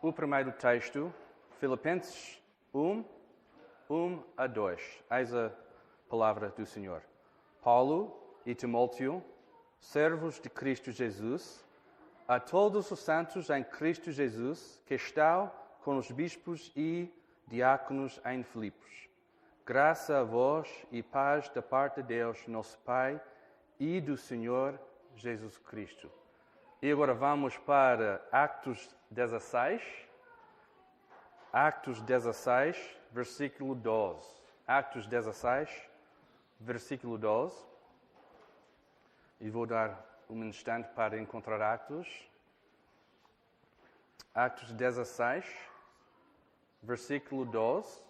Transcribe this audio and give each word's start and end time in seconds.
o 0.00 0.12
primeiro 0.12 0.52
texto, 0.52 1.12
Filipenses 1.58 2.40
1, 2.72 3.04
1 3.90 4.22
a 4.36 4.46
2. 4.46 5.04
Eis 5.10 5.34
a 5.34 5.50
palavra 6.08 6.50
do 6.50 6.64
Senhor. 6.64 7.02
Paulo 7.62 8.16
e 8.46 8.54
Timóteo, 8.54 9.22
servos 9.80 10.38
de 10.38 10.48
Cristo 10.48 10.92
Jesus, 10.92 11.66
a 12.28 12.38
todos 12.38 12.90
os 12.92 13.00
santos 13.00 13.50
em 13.50 13.64
Cristo 13.64 14.12
Jesus, 14.12 14.80
que 14.86 14.94
estão 14.94 15.50
com 15.82 15.96
os 15.96 16.10
bispos 16.12 16.70
e 16.76 17.12
diáconos 17.48 18.20
em 18.24 18.44
Filipos. 18.44 19.08
Graça 19.66 20.20
a 20.20 20.22
vós 20.22 20.86
e 20.92 21.02
paz 21.02 21.48
da 21.48 21.60
parte 21.60 21.96
de 21.96 22.04
Deus, 22.04 22.46
nosso 22.46 22.78
Pai, 22.78 23.20
e 23.80 24.00
do 24.00 24.16
Senhor 24.16 24.78
Jesus 25.16 25.58
Cristo. 25.58 26.08
E 26.80 26.90
agora 26.90 27.12
vamos 27.12 27.58
para 27.58 28.24
Atos 28.30 28.96
16. 29.10 29.82
Atos 31.52 32.00
16, 32.02 32.76
versículo 33.10 33.74
12. 33.74 34.28
Atos 34.66 35.06
16, 35.06 35.70
versículo 36.60 37.16
12. 37.16 37.56
E 39.40 39.48
vou 39.48 39.66
dar 39.66 40.04
um 40.28 40.44
instante 40.44 40.88
para 40.90 41.18
encontrar 41.18 41.60
Atos. 41.62 42.28
Atos 44.34 44.72
16, 44.72 45.46
versículo 46.82 47.44
12. 47.46 48.02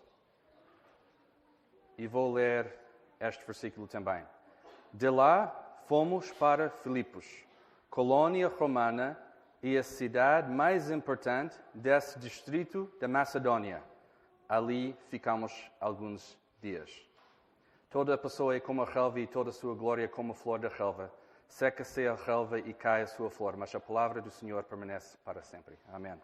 E 1.96 2.06
vou 2.06 2.32
ler 2.32 2.76
este 3.20 3.44
versículo 3.44 3.86
também. 3.86 4.24
De 4.92 5.08
lá 5.08 5.48
fomos 5.86 6.30
para 6.32 6.70
Filipos, 6.70 7.44
colônia 7.88 8.48
romana 8.48 9.18
e 9.62 9.76
a 9.76 9.82
cidade 9.82 10.50
mais 10.50 10.90
importante 10.90 11.56
desse 11.74 12.18
distrito 12.18 12.90
da 13.00 13.08
Macedônia. 13.08 13.82
Ali 14.48 14.96
ficamos 15.08 15.52
alguns 15.80 16.38
dias. 16.60 16.90
Toda 17.90 18.14
a 18.14 18.18
pessoa 18.18 18.54
é 18.54 18.60
como 18.60 18.82
a 18.82 18.84
relva 18.84 19.20
e 19.20 19.26
toda 19.26 19.50
a 19.50 19.52
sua 19.52 19.74
glória 19.74 20.04
é 20.04 20.08
como 20.08 20.32
a 20.32 20.34
flor 20.34 20.58
da 20.58 20.68
relva. 20.68 21.12
Seca-se 21.48 22.06
a 22.06 22.14
relva 22.14 22.58
e 22.58 22.74
cai 22.74 23.02
a 23.02 23.06
sua 23.06 23.30
flor, 23.30 23.56
mas 23.56 23.74
a 23.74 23.80
palavra 23.80 24.20
do 24.20 24.30
Senhor 24.30 24.62
permanece 24.64 25.16
para 25.24 25.42
sempre. 25.42 25.78
Amém. 25.92 26.20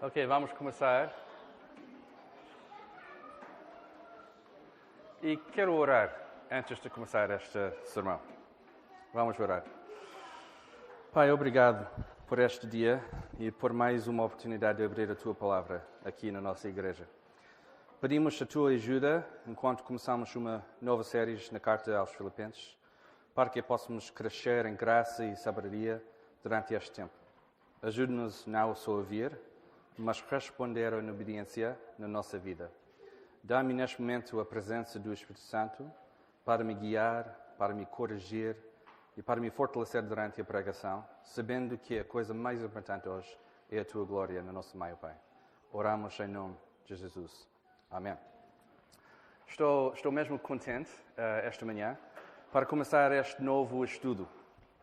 Ok, 0.00 0.26
vamos 0.26 0.52
começar. 0.52 1.14
E 5.22 5.36
quero 5.52 5.74
orar 5.74 6.14
antes 6.50 6.78
de 6.80 6.90
começar 6.90 7.30
este 7.30 7.70
sermão. 7.84 8.20
Vamos 9.14 9.38
orar. 9.38 9.62
Pai, 11.12 11.30
obrigado 11.30 11.88
por 12.26 12.40
este 12.40 12.66
dia 12.66 13.00
e 13.38 13.48
por 13.48 13.72
mais 13.72 14.08
uma 14.08 14.24
oportunidade 14.24 14.78
de 14.78 14.84
abrir 14.84 15.08
a 15.08 15.14
tua 15.14 15.32
palavra 15.32 15.86
aqui 16.04 16.32
na 16.32 16.40
nossa 16.40 16.68
igreja. 16.68 17.08
Pedimos 18.00 18.42
a 18.42 18.44
tua 18.44 18.70
ajuda 18.70 19.24
enquanto 19.46 19.84
começamos 19.84 20.34
uma 20.34 20.66
nova 20.82 21.04
série 21.04 21.38
na 21.52 21.60
Carta 21.60 21.96
aos 21.96 22.10
Filipenses, 22.10 22.76
para 23.32 23.50
que 23.50 23.62
possamos 23.62 24.10
crescer 24.10 24.66
em 24.66 24.74
graça 24.74 25.24
e 25.24 25.36
sabedoria 25.36 26.02
durante 26.42 26.74
este 26.74 26.90
tempo. 26.90 27.14
Ajude-nos 27.82 28.44
não 28.46 28.74
só 28.74 28.90
a 28.90 28.94
ouvir, 28.96 29.38
mas 29.96 30.20
responder 30.22 30.92
em 30.92 31.08
obediência 31.08 31.78
na 31.96 32.08
nossa 32.08 32.36
vida. 32.36 32.68
Dá-me 33.44 33.74
neste 33.74 34.02
momento 34.02 34.40
a 34.40 34.44
presença 34.44 34.98
do 34.98 35.12
Espírito 35.12 35.38
Santo 35.38 35.88
para 36.44 36.64
me 36.64 36.74
guiar, 36.74 37.54
para 37.56 37.72
me 37.72 37.86
corrigir 37.86 38.73
e 39.16 39.22
para 39.22 39.40
me 39.40 39.50
fortalecer 39.50 40.02
durante 40.02 40.40
a 40.40 40.44
pregação, 40.44 41.06
sabendo 41.22 41.78
que 41.78 41.98
a 41.98 42.04
coisa 42.04 42.34
mais 42.34 42.62
importante 42.62 43.08
hoje 43.08 43.38
é 43.70 43.78
a 43.78 43.84
tua 43.84 44.04
glória 44.04 44.42
no 44.42 44.52
nosso 44.52 44.76
meio, 44.76 44.96
Pai. 44.96 45.14
Oramos 45.72 46.18
em 46.20 46.28
nome 46.28 46.56
de 46.84 46.96
Jesus. 46.96 47.48
Amém. 47.90 48.16
Estou, 49.46 49.92
estou 49.94 50.10
mesmo 50.10 50.38
contente 50.38 50.90
uh, 51.16 51.46
esta 51.46 51.64
manhã 51.64 51.96
para 52.52 52.66
começar 52.66 53.12
este 53.12 53.42
novo 53.42 53.84
estudo 53.84 54.28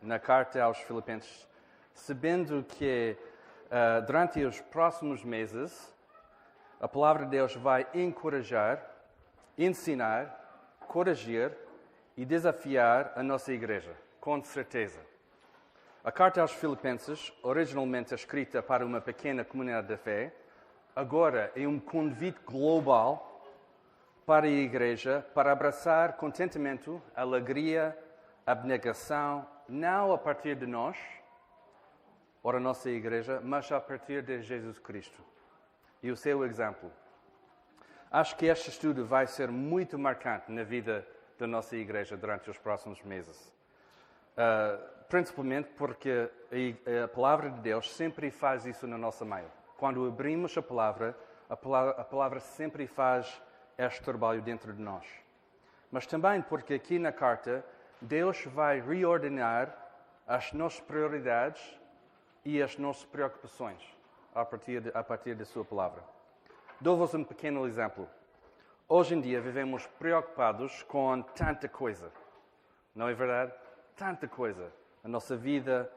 na 0.00 0.18
carta 0.18 0.62
aos 0.62 0.78
Filipenses, 0.78 1.48
sabendo 1.94 2.64
que 2.64 3.16
uh, 3.66 4.04
durante 4.06 4.42
os 4.44 4.60
próximos 4.60 5.24
meses 5.24 5.94
a 6.80 6.88
palavra 6.88 7.24
de 7.24 7.30
Deus 7.30 7.54
vai 7.54 7.86
encorajar, 7.94 8.84
ensinar, 9.56 10.74
corrigir 10.80 11.56
e 12.16 12.24
desafiar 12.24 13.12
a 13.14 13.22
nossa 13.22 13.52
igreja, 13.52 13.94
com 14.22 14.40
certeza. 14.44 15.00
A 16.04 16.12
carta 16.12 16.40
aos 16.40 16.52
Filipenses, 16.52 17.32
originalmente 17.42 18.14
escrita 18.14 18.62
para 18.62 18.86
uma 18.86 19.00
pequena 19.00 19.44
comunidade 19.44 19.88
de 19.88 19.96
fé, 19.96 20.32
agora 20.94 21.50
é 21.56 21.66
um 21.66 21.80
convite 21.80 22.38
global 22.46 23.44
para 24.24 24.46
a 24.46 24.48
igreja 24.48 25.26
para 25.34 25.50
abraçar 25.50 26.12
contentamento, 26.12 27.02
alegria, 27.16 27.98
abnegação, 28.46 29.44
não 29.68 30.12
a 30.12 30.18
partir 30.18 30.54
de 30.54 30.68
nós, 30.68 30.96
ou 32.44 32.52
a 32.52 32.60
nossa 32.60 32.90
igreja, 32.90 33.40
mas 33.42 33.72
a 33.72 33.80
partir 33.80 34.22
de 34.22 34.40
Jesus 34.40 34.78
Cristo 34.78 35.20
e 36.00 36.12
o 36.12 36.16
seu 36.16 36.44
exemplo. 36.44 36.92
Acho 38.08 38.36
que 38.36 38.46
este 38.46 38.70
estudo 38.70 39.04
vai 39.04 39.26
ser 39.26 39.50
muito 39.50 39.98
marcante 39.98 40.52
na 40.52 40.62
vida 40.62 41.04
da 41.36 41.46
nossa 41.48 41.76
igreja 41.76 42.16
durante 42.16 42.48
os 42.48 42.58
próximos 42.58 43.02
meses. 43.02 43.52
Uh, 44.32 44.92
principalmente 45.08 45.68
porque 45.76 46.30
a, 46.50 47.04
a, 47.04 47.08
palavra 47.08 47.50
de 47.50 47.60
Deus 47.60 47.94
sempre 47.94 48.30
faz 48.30 48.64
isso 48.64 48.86
na 48.86 48.96
nossa 48.96 49.24
meio. 49.24 49.50
Quando 49.76 50.06
abrimos 50.06 50.56
a 50.56 50.62
palavra, 50.62 51.14
a 51.50 51.56
palavra, 51.56 52.00
a 52.00 52.04
palavra 52.04 52.40
sempre 52.40 52.86
faz 52.86 53.42
este 53.76 54.02
trabalho 54.02 54.40
dentro 54.40 54.72
de 54.72 54.80
nós. 54.80 55.04
Mas 55.90 56.06
também 56.06 56.40
porque 56.40 56.72
aqui 56.72 56.98
na 56.98 57.12
carta, 57.12 57.62
Deus 58.00 58.44
vai 58.46 58.80
reordenar 58.80 59.76
as 60.26 60.52
nossas 60.52 60.80
prioridades 60.80 61.78
e 62.44 62.62
as 62.62 62.78
nossas 62.78 63.04
preocupações 63.04 63.82
a 64.34 64.44
partir, 64.44 64.80
de, 64.80 64.90
a 64.94 65.04
partir 65.04 65.34
da 65.34 65.44
Sua 65.44 65.64
palavra. 65.64 66.02
Dou-vos 66.80 67.14
um 67.14 67.22
pequeno 67.22 67.66
exemplo. 67.66 68.08
Hoje 68.88 69.14
em 69.14 69.20
dia 69.20 69.40
vivemos 69.40 69.86
preocupados 69.98 70.82
com 70.84 71.22
tanta 71.22 71.68
coisa. 71.68 72.10
Não 72.94 73.08
é 73.08 73.14
verdade? 73.14 73.52
Tanta 74.02 74.26
coisa. 74.26 74.72
A 75.04 75.06
nossa 75.06 75.36
vida, 75.36 75.88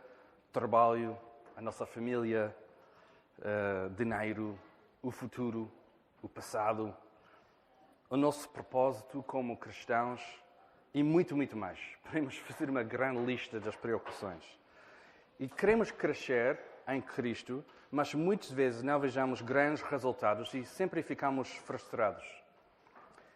trabalho, 0.54 1.18
a 1.58 1.60
nossa 1.60 1.88
família, 1.88 2.56
uh, 3.40 3.90
dinheiro, 3.96 4.60
o 5.02 5.10
futuro, 5.10 5.72
o 6.22 6.30
passado, 6.30 6.96
o 8.08 8.16
nosso 8.16 8.48
propósito 8.50 9.24
como 9.24 9.58
cristãos 9.58 10.22
e 10.94 11.02
muito, 11.02 11.36
muito 11.36 11.58
mais. 11.58 11.80
Podemos 12.06 12.38
fazer 12.38 12.70
uma 12.70 12.84
grande 12.84 13.26
lista 13.26 13.60
das 13.60 13.76
preocupações. 13.76 14.44
E 15.40 15.48
queremos 15.48 15.90
crescer 15.90 16.60
em 16.88 17.02
Cristo, 17.02 17.66
mas 17.90 18.14
muitas 18.14 18.52
vezes 18.52 18.84
não 18.84 19.00
vejamos 19.00 19.42
grandes 19.42 19.82
resultados 19.82 20.54
e 20.54 20.64
sempre 20.64 21.02
ficamos 21.02 21.50
frustrados. 21.56 22.24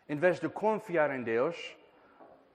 Em 0.07 0.15
vez 0.15 0.39
de 0.39 0.47
confiar 0.47 1.09
em 1.09 1.23
Deus, 1.23 1.75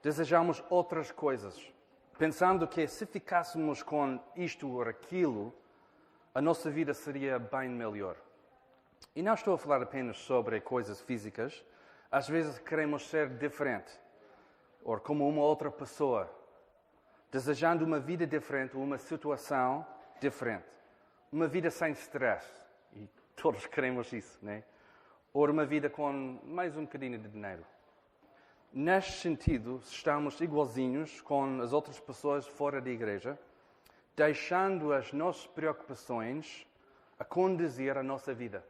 desejamos 0.01 0.63
outras 0.69 1.11
coisas, 1.11 1.74
pensando 2.17 2.67
que 2.67 2.87
se 2.87 3.05
ficássemos 3.05 3.83
com 3.83 4.19
isto 4.35 4.69
ou 4.69 4.83
aquilo, 4.83 5.53
a 6.33 6.41
nossa 6.41 6.69
vida 6.69 6.93
seria 6.93 7.39
bem 7.39 7.69
melhor. 7.69 8.15
E 9.15 9.21
não 9.21 9.33
estou 9.33 9.53
a 9.53 9.57
falar 9.57 9.81
apenas 9.81 10.17
sobre 10.17 10.59
coisas 10.61 11.01
físicas, 11.01 11.63
às 12.11 12.27
vezes 12.27 12.59
queremos 12.59 13.07
ser 13.07 13.29
diferente, 13.29 13.91
ou 14.83 14.99
como 14.99 15.27
uma 15.27 15.41
outra 15.41 15.71
pessoa, 15.71 16.29
desejando 17.31 17.83
uma 17.83 17.99
vida 17.99 18.25
diferente, 18.25 18.75
uma 18.77 18.97
situação 18.97 19.85
diferente 20.19 20.75
uma 21.35 21.47
vida 21.47 21.69
sem 21.69 21.91
stress. 21.91 22.47
E 22.93 23.09
todos 23.35 23.67
queremos 23.67 24.11
isso, 24.13 24.39
né? 24.41 24.63
Ou 25.33 25.49
uma 25.49 25.65
vida 25.65 25.89
com 25.89 26.39
mais 26.45 26.77
um 26.77 26.83
bocadinho 26.83 27.19
de 27.19 27.27
dinheiro. 27.27 27.65
Neste 28.77 29.13
sentido, 29.13 29.81
estamos 29.85 30.41
igualzinhos 30.41 31.21
com 31.21 31.61
as 31.61 31.71
outras 31.71 31.97
pessoas 31.97 32.45
fora 32.45 32.81
da 32.81 32.89
igreja, 32.89 33.39
deixando 34.17 34.91
as 34.91 35.13
nossas 35.13 35.47
preocupações 35.47 36.67
a 37.17 37.23
conduzir 37.23 37.97
a 37.97 38.03
nossa 38.03 38.33
vida. 38.33 38.61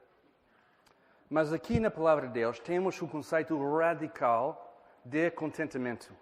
Mas 1.28 1.52
aqui 1.52 1.80
na 1.80 1.90
palavra 1.90 2.28
de 2.28 2.34
Deus 2.34 2.60
temos 2.60 3.02
um 3.02 3.08
conceito 3.08 3.58
radical 3.76 4.80
de 5.04 5.32
contentamento. 5.32 6.16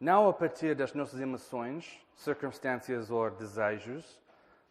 Não 0.00 0.28
a 0.28 0.32
partir 0.32 0.74
das 0.74 0.92
nossas 0.92 1.20
emoções, 1.20 2.04
circunstâncias 2.16 3.12
ou 3.12 3.30
desejos, 3.30 4.18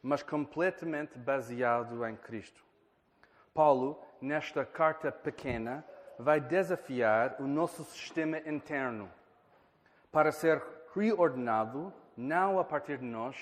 mas 0.03 0.21
completamente 0.21 1.18
baseado 1.18 2.06
em 2.06 2.18
Cristo. 2.18 2.62
Paulo, 3.53 3.97
nesta 4.19 4.65
carta 4.65 5.13
pequena, 5.13 5.85
vai 6.18 6.40
desafiar 6.40 7.36
o 7.40 7.48
nosso 7.48 7.84
sistema 7.84 8.40
interno 8.40 9.10
para 10.12 10.31
ser 10.31 10.62
reordenado 10.96 11.94
não 12.16 12.60
a 12.60 12.64
partir 12.64 12.98
de 12.98 13.06
nós, 13.06 13.36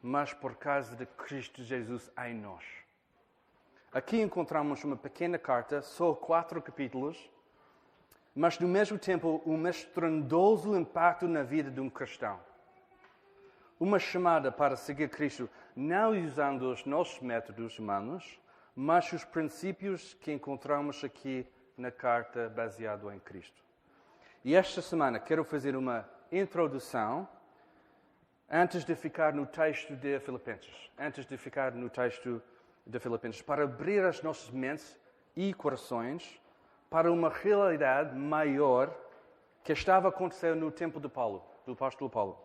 mas 0.00 0.32
por 0.32 0.56
causa 0.56 0.96
de 0.96 1.04
Cristo 1.04 1.62
Jesus 1.62 2.10
em 2.26 2.34
nós. 2.34 2.64
Aqui 3.92 4.20
encontramos 4.20 4.82
uma 4.82 4.96
pequena 4.96 5.38
carta, 5.38 5.82
só 5.82 6.14
quatro 6.14 6.60
capítulos, 6.62 7.30
mas 8.34 8.58
no 8.58 8.66
mesmo 8.66 8.98
tempo 8.98 9.42
um 9.46 9.68
estrondoso 9.68 10.76
impacto 10.76 11.28
na 11.28 11.42
vida 11.42 11.70
de 11.70 11.80
um 11.80 11.90
cristão. 11.90 12.40
Uma 13.78 13.98
chamada 13.98 14.50
para 14.50 14.76
seguir 14.76 15.10
Cristo, 15.10 15.48
não 15.76 16.12
usando 16.12 16.72
os 16.72 16.84
nossos 16.86 17.20
métodos 17.20 17.78
humanos, 17.78 18.40
mas 18.74 19.12
os 19.12 19.24
princípios 19.24 20.14
que 20.14 20.32
encontramos 20.32 21.04
aqui 21.04 21.46
na 21.76 21.90
carta 21.90 22.48
baseado 22.48 23.10
em 23.10 23.18
Cristo. 23.18 23.62
E 24.44 24.54
esta 24.54 24.82
semana 24.82 25.18
quero 25.18 25.44
fazer 25.44 25.76
uma 25.76 26.08
introdução 26.30 27.28
antes 28.50 28.84
de 28.84 28.94
ficar 28.94 29.32
no 29.32 29.46
texto 29.46 29.96
de 29.96 30.20
Filipenses, 30.20 30.90
antes 30.98 31.26
de 31.26 31.36
ficar 31.36 31.72
no 31.72 31.88
texto 31.88 32.42
de 32.86 32.98
Filipenses, 32.98 33.42
para 33.42 33.64
abrir 33.64 34.04
as 34.04 34.22
nossas 34.22 34.50
mentes 34.50 34.98
e 35.34 35.52
corações 35.54 36.40
para 36.90 37.10
uma 37.10 37.28
realidade 37.28 38.14
maior 38.14 38.94
que 39.64 39.72
estava 39.72 40.08
acontecendo 40.08 40.60
no 40.60 40.70
tempo 40.70 41.00
de 41.00 41.08
Paulo, 41.08 41.42
do 41.66 41.72
apóstolo 41.72 42.10
Paulo. 42.10 42.38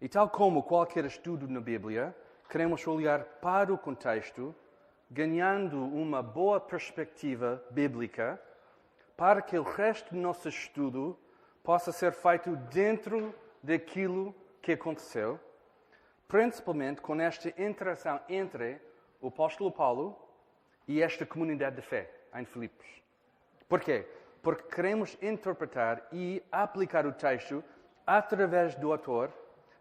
E 0.00 0.08
tal 0.08 0.28
como 0.28 0.62
qualquer 0.62 1.04
estudo 1.04 1.46
na 1.46 1.60
Bíblia, 1.60 2.14
queremos 2.48 2.86
olhar 2.86 3.22
para 3.22 3.72
o 3.72 3.78
contexto, 3.78 4.54
ganhando 5.10 5.82
uma 5.82 6.22
boa 6.22 6.60
perspectiva 6.60 7.62
bíblica, 7.70 8.40
para 9.16 9.42
que 9.42 9.58
o 9.58 9.62
resto 9.62 10.14
do 10.14 10.20
nosso 10.20 10.48
estudo 10.48 11.18
possa 11.64 11.90
ser 11.90 12.12
feito 12.12 12.54
dentro 12.72 13.34
daquilo 13.62 14.34
que 14.62 14.72
aconteceu, 14.72 15.38
principalmente 16.28 17.00
com 17.00 17.20
esta 17.20 17.48
interação 17.60 18.20
entre 18.28 18.80
o 19.20 19.28
apóstolo 19.28 19.72
Paulo 19.72 20.16
e 20.86 21.02
esta 21.02 21.26
comunidade 21.26 21.76
de 21.76 21.82
fé 21.82 22.10
em 22.34 22.44
Filipos. 22.44 22.86
Por 23.68 23.80
quê? 23.80 24.06
Porque 24.42 24.74
queremos 24.74 25.18
interpretar 25.20 26.06
e 26.12 26.42
aplicar 26.50 27.04
o 27.04 27.12
texto 27.12 27.62
através 28.06 28.74
do 28.76 28.92
autor, 28.92 29.30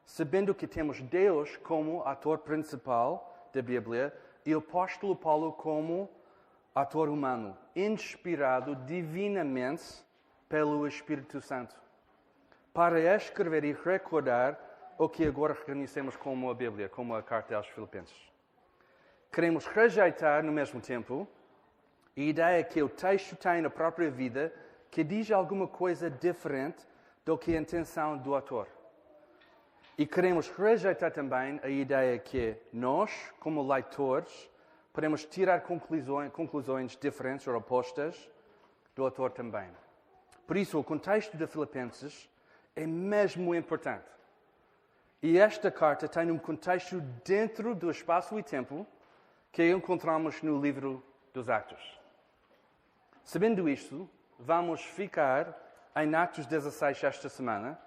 sabendo 0.06 0.54
que 0.56 0.68
temos 0.68 1.02
Deus 1.02 1.56
como 1.58 2.04
ator 2.04 2.40
principal 2.40 3.50
da 3.54 3.62
Bíblia 3.62 4.14
e 4.46 4.56
o 4.56 4.60
apóstolo 4.60 5.16
Paulo 5.16 5.54
como 5.54 6.10
ator 6.74 7.10
humano, 7.10 7.58
inspirado 7.76 8.76
divinamente 8.76 10.04
pelo 10.48 10.88
Espírito 10.88 11.42
Santo, 11.42 11.76
para 12.74 13.00
escrever 13.16 13.64
e 13.64 13.74
recordar 13.74 14.58
o 14.98 15.08
que 15.08 15.26
agora 15.26 15.54
reconhecemos 15.54 16.16
como 16.16 16.50
a 16.50 16.54
Bíblia, 16.54 16.90
como 16.90 17.16
a 17.16 17.24
carta 17.24 17.56
aos 17.56 17.68
Filipenses. 17.68 18.18
Queremos 19.32 19.66
rejeitar, 19.68 20.44
no 20.44 20.52
mesmo 20.52 20.82
tempo, 20.82 21.28
a 22.18 22.20
ideia 22.20 22.64
que 22.64 22.82
o 22.82 22.90
texto 22.90 23.36
tem 23.36 23.62
na 23.62 23.70
própria 23.70 24.10
vida 24.10 24.54
que 24.90 25.04
diz 25.04 25.32
alguma 25.32 25.68
coisa 25.68 26.10
diferente 26.10 26.86
do 27.24 27.38
que 27.38 27.56
a 27.56 27.60
intenção 27.60 28.18
do 28.18 28.34
autor. 28.34 28.68
E 30.00 30.06
queremos 30.06 30.48
rejeitar 30.48 31.12
também 31.12 31.60
a 31.62 31.68
ideia 31.68 32.18
que 32.18 32.56
nós, 32.72 33.12
como 33.38 33.62
leitores, 33.62 34.50
podemos 34.94 35.26
tirar 35.26 35.60
conclusões, 35.60 36.32
conclusões 36.32 36.96
diferentes 36.96 37.46
ou 37.46 37.54
opostas 37.58 38.32
do 38.96 39.04
autor 39.04 39.32
também. 39.32 39.70
Por 40.48 40.56
isso, 40.56 40.80
o 40.80 40.84
contexto 40.86 41.36
de 41.36 41.46
Filipenses 41.46 42.30
é 42.78 42.88
mesmo 42.88 43.54
importante. 43.54 44.10
E 45.22 45.38
esta 45.38 45.70
carta 45.70 46.08
tem 46.08 46.32
um 46.32 46.40
contexto 46.40 47.02
dentro 47.26 47.76
do 47.76 47.92
espaço 47.92 48.40
e 48.40 48.42
tempo 48.42 48.88
que 49.52 49.70
encontramos 49.70 50.42
no 50.42 50.62
livro 50.62 51.04
dos 51.34 51.50
Atos. 51.50 52.00
Sabendo 53.22 53.68
isto, 53.68 54.10
vamos 54.40 54.82
ficar 54.82 55.54
em 55.94 56.16
Atos 56.16 56.46
16 56.46 57.04
esta 57.04 57.28
semana 57.28 57.78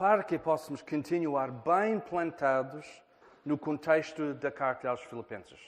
para 0.00 0.24
que 0.24 0.38
possamos 0.38 0.80
continuar 0.80 1.50
bem 1.50 2.00
plantados 2.00 2.86
no 3.44 3.58
contexto 3.58 4.32
da 4.32 4.50
carta 4.50 4.88
aos 4.88 5.02
Filipenses. 5.02 5.60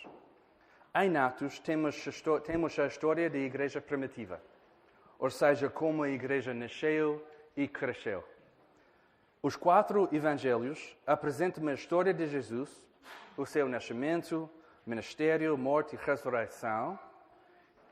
Em 0.94 1.14
Atos 1.18 1.58
temos 1.58 2.78
a 2.78 2.86
história 2.86 3.28
da 3.28 3.36
igreja 3.36 3.78
primitiva, 3.78 4.40
ou 5.18 5.28
seja, 5.28 5.68
como 5.68 6.02
a 6.02 6.08
igreja 6.08 6.54
nasceu 6.54 7.22
e 7.54 7.68
cresceu. 7.68 8.24
Os 9.42 9.54
quatro 9.54 10.08
evangelhos 10.10 10.96
apresentam 11.06 11.68
a 11.68 11.74
história 11.74 12.14
de 12.14 12.26
Jesus, 12.26 12.70
o 13.36 13.44
seu 13.44 13.68
nascimento, 13.68 14.48
ministério, 14.86 15.58
morte 15.58 15.94
e 15.94 15.98
ressurreição. 15.98 16.98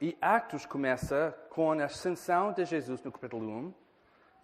E 0.00 0.16
Atos 0.22 0.64
começa 0.64 1.38
com 1.50 1.70
a 1.70 1.84
ascensão 1.84 2.50
de 2.50 2.64
Jesus 2.64 3.02
no 3.02 3.12
capítulo 3.12 3.46
1, 3.46 3.74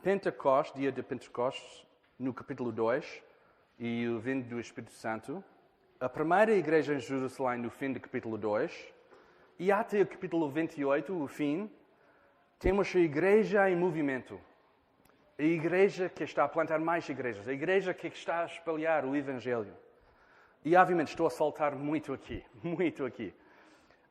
Pentecostes, 0.02 0.78
dia 0.78 0.92
de 0.92 1.02
Pentecostes, 1.02 1.85
no 2.18 2.32
capítulo 2.32 2.72
2, 2.72 3.22
e 3.78 4.08
o 4.08 4.18
vindo 4.18 4.48
do 4.48 4.58
Espírito 4.58 4.92
Santo, 4.92 5.44
a 6.00 6.08
primeira 6.08 6.54
igreja 6.54 6.94
em 6.94 7.00
Jerusalém 7.00 7.60
no 7.60 7.70
fim 7.70 7.92
do 7.92 8.00
capítulo 8.00 8.38
2, 8.38 8.94
e 9.58 9.70
até 9.70 10.00
o 10.00 10.06
capítulo 10.06 10.48
28, 10.48 11.14
o 11.14 11.26
fim, 11.26 11.70
temos 12.58 12.94
a 12.94 12.98
igreja 12.98 13.70
em 13.70 13.76
movimento. 13.76 14.40
A 15.38 15.42
igreja 15.42 16.08
que 16.08 16.24
está 16.24 16.44
a 16.44 16.48
plantar 16.48 16.78
mais 16.78 17.06
igrejas, 17.08 17.46
a 17.46 17.52
igreja 17.52 17.92
que 17.92 18.06
está 18.06 18.42
a 18.42 18.46
espalhar 18.46 19.04
o 19.04 19.14
Evangelho. 19.14 19.74
E 20.64 20.74
obviamente 20.74 21.08
estou 21.08 21.26
a 21.26 21.30
saltar 21.30 21.74
muito 21.74 22.14
aqui, 22.14 22.42
muito 22.64 23.04
aqui, 23.04 23.34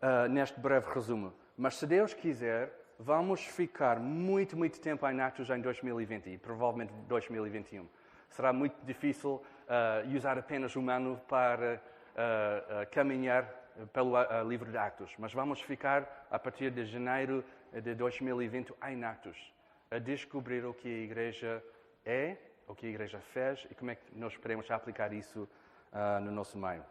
uh, 0.01 0.29
neste 0.29 0.59
breve 0.59 0.87
resumo. 0.93 1.33
Mas 1.57 1.75
se 1.75 1.87
Deus 1.87 2.13
quiser, 2.13 2.71
vamos 2.99 3.45
ficar 3.45 3.99
muito, 3.99 4.55
muito 4.57 4.79
tempo 4.79 5.07
em 5.07 5.19
Atos 5.21 5.49
em 5.49 5.61
2020 5.61 6.29
e 6.29 6.37
provavelmente 6.37 6.93
2021. 7.07 7.87
Será 8.29 8.51
muito 8.51 8.75
difícil 8.85 9.31
uh, 9.33 10.15
usar 10.15 10.37
apenas 10.37 10.75
um 10.75 10.89
ano 10.89 11.21
para 11.27 11.81
uh, 12.15 12.89
caminhar 12.91 13.45
pelo 13.91 14.15
livro 14.47 14.71
de 14.71 14.77
Atos, 14.77 15.13
mas 15.17 15.33
vamos 15.33 15.61
ficar 15.61 16.27
a 16.31 16.39
partir 16.39 16.71
de 16.71 16.85
janeiro 16.85 17.43
de 17.73 17.93
2020 17.93 18.73
em 18.87 19.03
Atos 19.03 19.53
a 19.91 19.99
descobrir 19.99 20.65
o 20.65 20.73
que 20.73 20.87
a 20.87 21.03
igreja 21.03 21.63
é, 22.05 22.37
o 22.67 22.75
que 22.75 22.85
a 22.85 22.89
igreja 22.89 23.19
fez 23.19 23.67
e 23.69 23.75
como 23.75 23.91
é 23.91 23.95
que 23.95 24.17
nós 24.17 24.35
podemos 24.37 24.69
aplicar 24.71 25.13
isso 25.13 25.47
uh, 25.91 26.19
no 26.21 26.31
nosso 26.31 26.57
meio. 26.57 26.83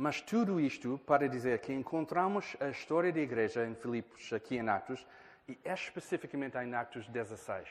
Mas 0.00 0.18
tudo 0.22 0.58
isto 0.58 0.98
para 1.06 1.28
dizer 1.28 1.58
que 1.58 1.74
encontramos 1.74 2.56
a 2.58 2.70
história 2.70 3.12
da 3.12 3.20
igreja 3.20 3.66
em 3.66 3.74
Filipos, 3.74 4.32
aqui 4.32 4.56
em 4.56 4.66
Atos, 4.66 5.06
e 5.46 5.58
especificamente 5.62 6.56
em 6.56 6.74
Atos 6.74 7.06
16. 7.06 7.68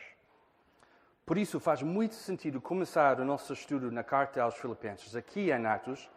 Por 1.26 1.40
isso 1.40 1.60
faz 1.60 1.82
muito 1.82 2.14
sentido 2.14 2.62
começar 2.62 3.20
o 3.20 3.26
nosso 3.26 3.52
estudo 3.52 3.92
na 3.92 4.04
carta 4.04 4.44
aos 4.44 4.54
Filipenses, 4.54 5.16
aqui 5.16 5.50
em 5.50 5.66
Atos, 5.66 6.08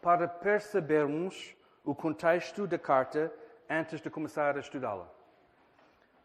para 0.00 0.26
percebermos 0.26 1.54
o 1.84 1.94
contexto 1.94 2.66
da 2.66 2.78
carta 2.78 3.30
antes 3.68 4.00
de 4.00 4.08
começar 4.08 4.56
a 4.56 4.60
estudá-la. 4.60 5.06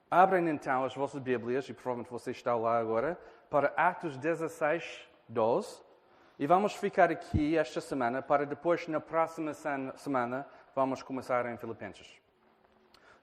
Abrem 0.09 0.47
então 0.47 0.85
as 0.85 0.95
vossas 0.95 1.21
Bíblias, 1.21 1.67
e 1.67 1.73
provavelmente 1.73 2.09
você 2.09 2.31
está 2.31 2.55
lá 2.55 2.79
agora, 2.79 3.19
para 3.49 3.73
Atos 3.75 4.15
16, 4.15 5.05
12. 5.27 5.81
E 6.43 6.45
vamos 6.45 6.75
ficar 6.75 7.09
aqui 7.09 7.57
esta 7.57 7.79
semana 7.79 8.21
para 8.21 8.45
depois, 8.45 8.85
na 8.89 8.99
próxima 8.99 9.53
semana, 9.95 10.45
vamos 10.75 11.01
começar 11.01 11.45
em 11.45 11.55
Filipenses. 11.55 12.19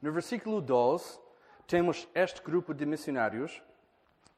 No 0.00 0.10
versículo 0.10 0.58
12, 0.62 1.20
temos 1.66 2.08
este 2.14 2.40
grupo 2.40 2.72
de 2.72 2.86
missionários 2.86 3.62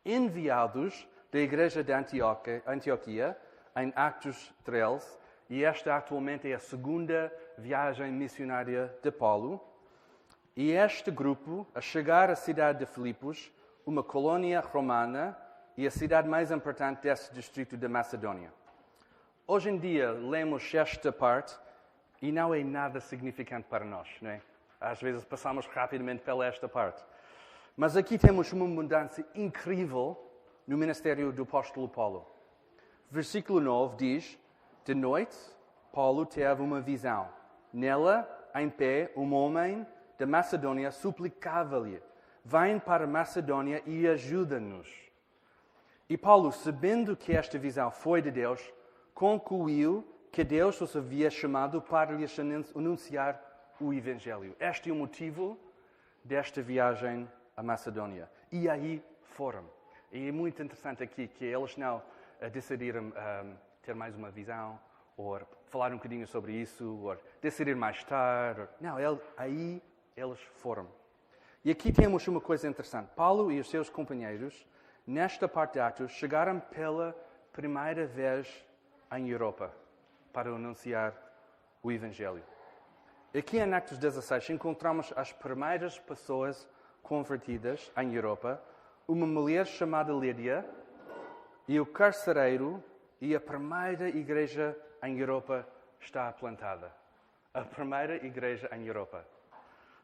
enviados 0.04 1.06
da 1.30 1.38
igreja 1.38 1.84
de 1.84 1.92
Antioquia, 1.92 3.38
em 3.76 3.92
Atos 3.94 4.52
13, 4.64 5.16
e 5.48 5.62
esta 5.62 5.96
atualmente 5.96 6.50
é 6.50 6.54
a 6.54 6.58
segunda 6.58 7.32
viagem 7.56 8.10
missionária 8.10 8.92
de 9.00 9.12
Paulo. 9.12 9.64
E 10.56 10.72
este 10.72 11.08
grupo, 11.08 11.64
a 11.72 11.80
chegar 11.80 12.28
à 12.30 12.34
cidade 12.34 12.80
de 12.80 12.86
Filipos, 12.86 13.52
uma 13.86 14.02
colônia 14.02 14.58
romana 14.58 15.38
e 15.76 15.86
a 15.86 15.90
cidade 15.92 16.28
mais 16.28 16.50
importante 16.50 17.02
desse 17.02 17.32
distrito 17.32 17.76
da 17.76 17.88
Macedônia. 17.88 18.60
Hoje 19.44 19.70
em 19.70 19.76
dia, 19.76 20.12
lemos 20.12 20.72
esta 20.72 21.10
parte 21.10 21.58
e 22.22 22.30
não 22.30 22.54
é 22.54 22.62
nada 22.62 23.00
significante 23.00 23.66
para 23.68 23.84
nós, 23.84 24.08
não 24.20 24.30
é? 24.30 24.40
Às 24.80 25.02
vezes 25.02 25.24
passamos 25.24 25.66
rapidamente 25.66 26.22
pela 26.22 26.46
esta 26.46 26.68
parte. 26.68 27.02
Mas 27.76 27.96
aqui 27.96 28.16
temos 28.16 28.52
uma 28.52 28.66
mudança 28.66 29.26
incrível 29.34 30.16
no 30.64 30.78
ministério 30.78 31.32
do 31.32 31.42
apóstolo 31.42 31.88
Paulo. 31.88 32.24
Versículo 33.10 33.60
9 33.60 33.96
diz: 33.96 34.38
De 34.84 34.94
noite, 34.94 35.36
Paulo 35.92 36.24
teve 36.24 36.62
uma 36.62 36.80
visão. 36.80 37.28
Nela, 37.72 38.28
em 38.54 38.70
pé, 38.70 39.10
um 39.16 39.34
homem 39.34 39.84
da 40.16 40.26
Macedônia 40.26 40.92
suplicava-lhe: 40.92 42.00
Vem 42.44 42.78
para 42.78 43.08
Macedônia 43.08 43.82
e 43.86 44.06
ajuda-nos. 44.06 44.88
E 46.08 46.16
Paulo, 46.16 46.52
sabendo 46.52 47.16
que 47.16 47.32
esta 47.34 47.58
visão 47.58 47.90
foi 47.90 48.22
de 48.22 48.30
Deus, 48.30 48.72
concluiu 49.14 50.06
que 50.30 50.42
Deus 50.42 50.80
os 50.80 50.96
havia 50.96 51.30
chamado 51.30 51.80
para 51.80 52.12
lhes 52.12 52.38
anunciar 52.74 53.40
o 53.80 53.92
Evangelho. 53.92 54.56
Este 54.58 54.90
é 54.90 54.92
o 54.92 54.96
motivo 54.96 55.58
desta 56.24 56.62
viagem 56.62 57.28
à 57.56 57.62
Macedónia. 57.62 58.30
E 58.50 58.68
aí 58.68 59.02
foram. 59.22 59.64
E 60.10 60.28
é 60.28 60.32
muito 60.32 60.62
interessante 60.62 61.02
aqui 61.02 61.28
que 61.28 61.44
eles 61.44 61.76
não 61.76 61.96
uh, 61.96 62.50
decidiram 62.50 63.04
um, 63.04 63.56
ter 63.82 63.94
mais 63.94 64.16
uma 64.16 64.30
visão, 64.30 64.78
ou 65.16 65.40
falar 65.66 65.92
um 65.92 65.96
bocadinho 65.96 66.26
sobre 66.26 66.52
isso, 66.52 66.98
ou 67.02 67.16
decidir 67.40 67.76
mais 67.76 68.02
tarde. 68.04 68.68
Não, 68.80 68.98
ele, 68.98 69.18
aí 69.36 69.82
eles 70.16 70.38
foram. 70.56 70.88
E 71.64 71.70
aqui 71.70 71.92
temos 71.92 72.26
uma 72.28 72.40
coisa 72.40 72.68
interessante. 72.68 73.10
Paulo 73.14 73.52
e 73.52 73.60
os 73.60 73.68
seus 73.70 73.88
companheiros, 73.88 74.66
nesta 75.06 75.48
parte 75.48 75.74
de 75.74 75.80
Atos, 75.80 76.12
chegaram 76.12 76.60
pela 76.60 77.16
primeira 77.52 78.06
vez 78.06 78.64
em 79.12 79.28
Europa 79.28 79.72
para 80.32 80.50
anunciar 80.50 81.14
o 81.82 81.92
Evangelho. 81.92 82.42
Aqui 83.36 83.58
em 83.58 83.74
Atos 83.74 83.98
16 83.98 84.50
encontramos 84.50 85.12
as 85.16 85.32
primeiras 85.32 85.98
pessoas 85.98 86.68
convertidas 87.02 87.90
em 87.96 88.14
Europa, 88.14 88.62
uma 89.08 89.26
mulher 89.26 89.66
chamada 89.66 90.12
Lídia 90.12 90.64
e 91.66 91.80
o 91.80 91.86
carcereiro 91.86 92.82
e 93.20 93.34
a 93.34 93.40
primeira 93.40 94.08
igreja 94.08 94.76
em 95.02 95.18
Europa 95.18 95.66
está 96.00 96.30
plantada. 96.32 96.92
A 97.54 97.62
primeira 97.62 98.16
igreja 98.24 98.68
em 98.72 98.86
Europa. 98.86 99.26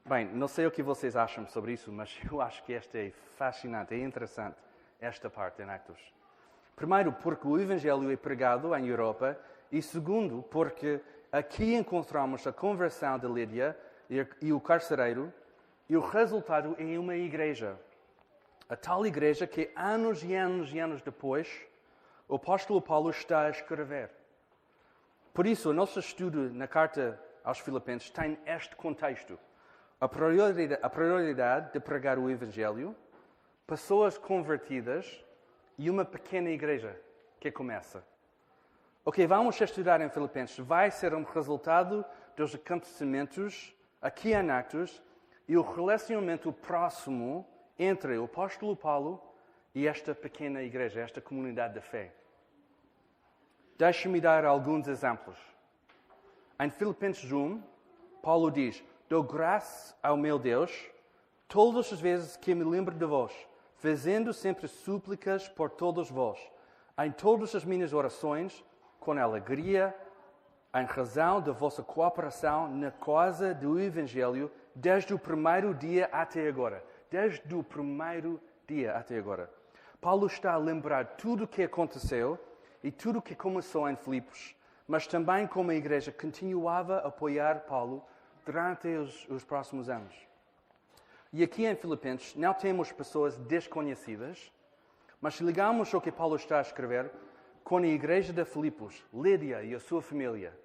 Bem, 0.04 0.26
não 0.26 0.48
sei 0.48 0.66
o 0.66 0.70
que 0.70 0.82
vocês 0.82 1.16
acham 1.16 1.46
sobre 1.46 1.72
isso, 1.72 1.92
mas 1.92 2.18
eu 2.30 2.40
acho 2.40 2.62
que 2.64 2.72
esta 2.72 2.98
é 2.98 3.10
fascinante, 3.36 3.94
é 3.94 3.98
interessante, 3.98 4.56
esta 5.00 5.28
parte 5.28 5.62
em 5.62 5.68
Atos. 5.68 6.17
Primeiro, 6.78 7.12
porque 7.12 7.44
o 7.44 7.58
Evangelho 7.58 8.08
é 8.08 8.16
pregado 8.16 8.72
em 8.72 8.86
Europa, 8.86 9.36
e 9.70 9.82
segundo, 9.82 10.44
porque 10.44 11.00
aqui 11.32 11.74
encontramos 11.74 12.46
a 12.46 12.52
conversão 12.52 13.18
de 13.18 13.26
Lídia 13.26 13.76
e 14.40 14.52
o 14.52 14.60
carcereiro, 14.60 15.32
e 15.88 15.96
o 15.96 16.00
resultado 16.00 16.76
é 16.78 16.96
uma 16.96 17.16
igreja. 17.16 17.76
A 18.68 18.76
tal 18.76 19.04
igreja 19.04 19.44
que 19.44 19.72
anos 19.74 20.22
e 20.22 20.36
anos 20.36 20.72
e 20.72 20.78
anos 20.78 21.02
depois, 21.02 21.48
o 22.28 22.36
apóstolo 22.36 22.80
Paulo 22.80 23.10
está 23.10 23.46
a 23.46 23.50
escrever. 23.50 24.10
Por 25.34 25.48
isso, 25.48 25.70
o 25.70 25.74
nosso 25.74 25.98
estudo 25.98 26.48
na 26.54 26.68
carta 26.68 27.20
aos 27.42 27.58
Filipenses 27.58 28.08
tem 28.08 28.38
este 28.46 28.76
contexto. 28.76 29.36
A 30.00 30.06
prioridade, 30.06 30.78
a 30.80 30.88
prioridade 30.88 31.72
de 31.72 31.80
pregar 31.80 32.20
o 32.20 32.30
Evangelho, 32.30 32.94
pessoas 33.66 34.16
convertidas 34.16 35.24
e 35.78 35.88
uma 35.88 36.04
pequena 36.04 36.50
igreja 36.50 37.00
que 37.40 37.50
começa. 37.50 38.04
Ok, 39.04 39.26
vamos 39.26 39.58
estudar 39.60 40.00
em 40.00 40.10
Filipenses. 40.10 40.58
Vai 40.58 40.90
ser 40.90 41.14
um 41.14 41.22
resultado 41.22 42.04
dos 42.36 42.54
acontecimentos 42.54 43.74
aqui 44.02 44.32
em 44.32 44.50
Actos 44.50 45.02
e 45.46 45.56
o 45.56 45.62
relacionamento 45.62 46.52
próximo 46.52 47.46
entre 47.78 48.18
o 48.18 48.24
apóstolo 48.24 48.76
Paulo 48.76 49.22
e 49.74 49.86
esta 49.86 50.14
pequena 50.14 50.62
igreja, 50.62 51.00
esta 51.00 51.20
comunidade 51.20 51.74
de 51.74 51.80
fé. 51.80 52.12
Deixe-me 53.78 54.20
dar 54.20 54.44
alguns 54.44 54.88
exemplos. 54.88 55.38
Em 56.60 56.68
Filipenses 56.68 57.30
1, 57.30 57.62
Paulo 58.20 58.50
diz: 58.50 58.82
Dou 59.08 59.22
graça 59.22 59.96
ao 60.02 60.16
meu 60.16 60.38
Deus 60.38 60.90
todas 61.46 61.92
as 61.92 62.00
vezes 62.00 62.36
que 62.36 62.54
me 62.54 62.64
lembro 62.64 62.94
de 62.94 63.06
vós, 63.06 63.32
fazendo 63.78 64.32
sempre 64.32 64.68
súplicas 64.68 65.48
por 65.48 65.70
todos 65.70 66.10
vós, 66.10 66.38
em 66.98 67.10
todas 67.10 67.54
as 67.54 67.64
minhas 67.64 67.92
orações, 67.92 68.64
com 68.98 69.12
alegria, 69.12 69.94
em 70.74 70.84
razão 70.84 71.40
da 71.40 71.52
vossa 71.52 71.82
cooperação 71.82 72.68
na 72.68 72.90
causa 72.90 73.54
do 73.54 73.80
Evangelho, 73.80 74.50
desde 74.74 75.14
o 75.14 75.18
primeiro 75.18 75.72
dia 75.74 76.08
até 76.12 76.46
agora. 76.46 76.84
Desde 77.10 77.54
o 77.54 77.62
primeiro 77.62 78.40
dia 78.66 78.94
até 78.94 79.16
agora. 79.16 79.50
Paulo 80.00 80.26
está 80.26 80.52
a 80.52 80.58
lembrar 80.58 81.16
tudo 81.16 81.44
o 81.44 81.48
que 81.48 81.62
aconteceu 81.62 82.38
e 82.82 82.90
tudo 82.90 83.20
o 83.20 83.22
que 83.22 83.34
começou 83.34 83.88
em 83.88 83.96
Filipos, 83.96 84.54
mas 84.86 85.06
também 85.06 85.46
como 85.46 85.70
a 85.70 85.74
igreja 85.74 86.12
continuava 86.12 86.98
a 86.98 87.08
apoiar 87.08 87.60
Paulo 87.60 88.04
durante 88.44 88.88
os, 88.88 89.26
os 89.28 89.42
próximos 89.42 89.88
anos. 89.88 90.27
E 91.32 91.42
aqui 91.42 91.66
em 91.66 91.74
Filipenses 91.74 92.34
não 92.34 92.54
temos 92.54 92.90
pessoas 92.92 93.36
desconhecidas, 93.36 94.52
mas 95.20 95.34
se 95.34 95.44
ligamos 95.44 95.92
ao 95.94 96.00
que 96.00 96.12
Paulo 96.12 96.36
está 96.36 96.58
a 96.58 96.62
escrever 96.62 97.10
com 97.62 97.78
a 97.78 97.86
igreja 97.86 98.32
de 98.32 98.44
Filipos, 98.44 99.04
Lídia 99.12 99.62
e 99.62 99.74
a 99.74 99.80
sua 99.80 100.00
família, 100.00 100.58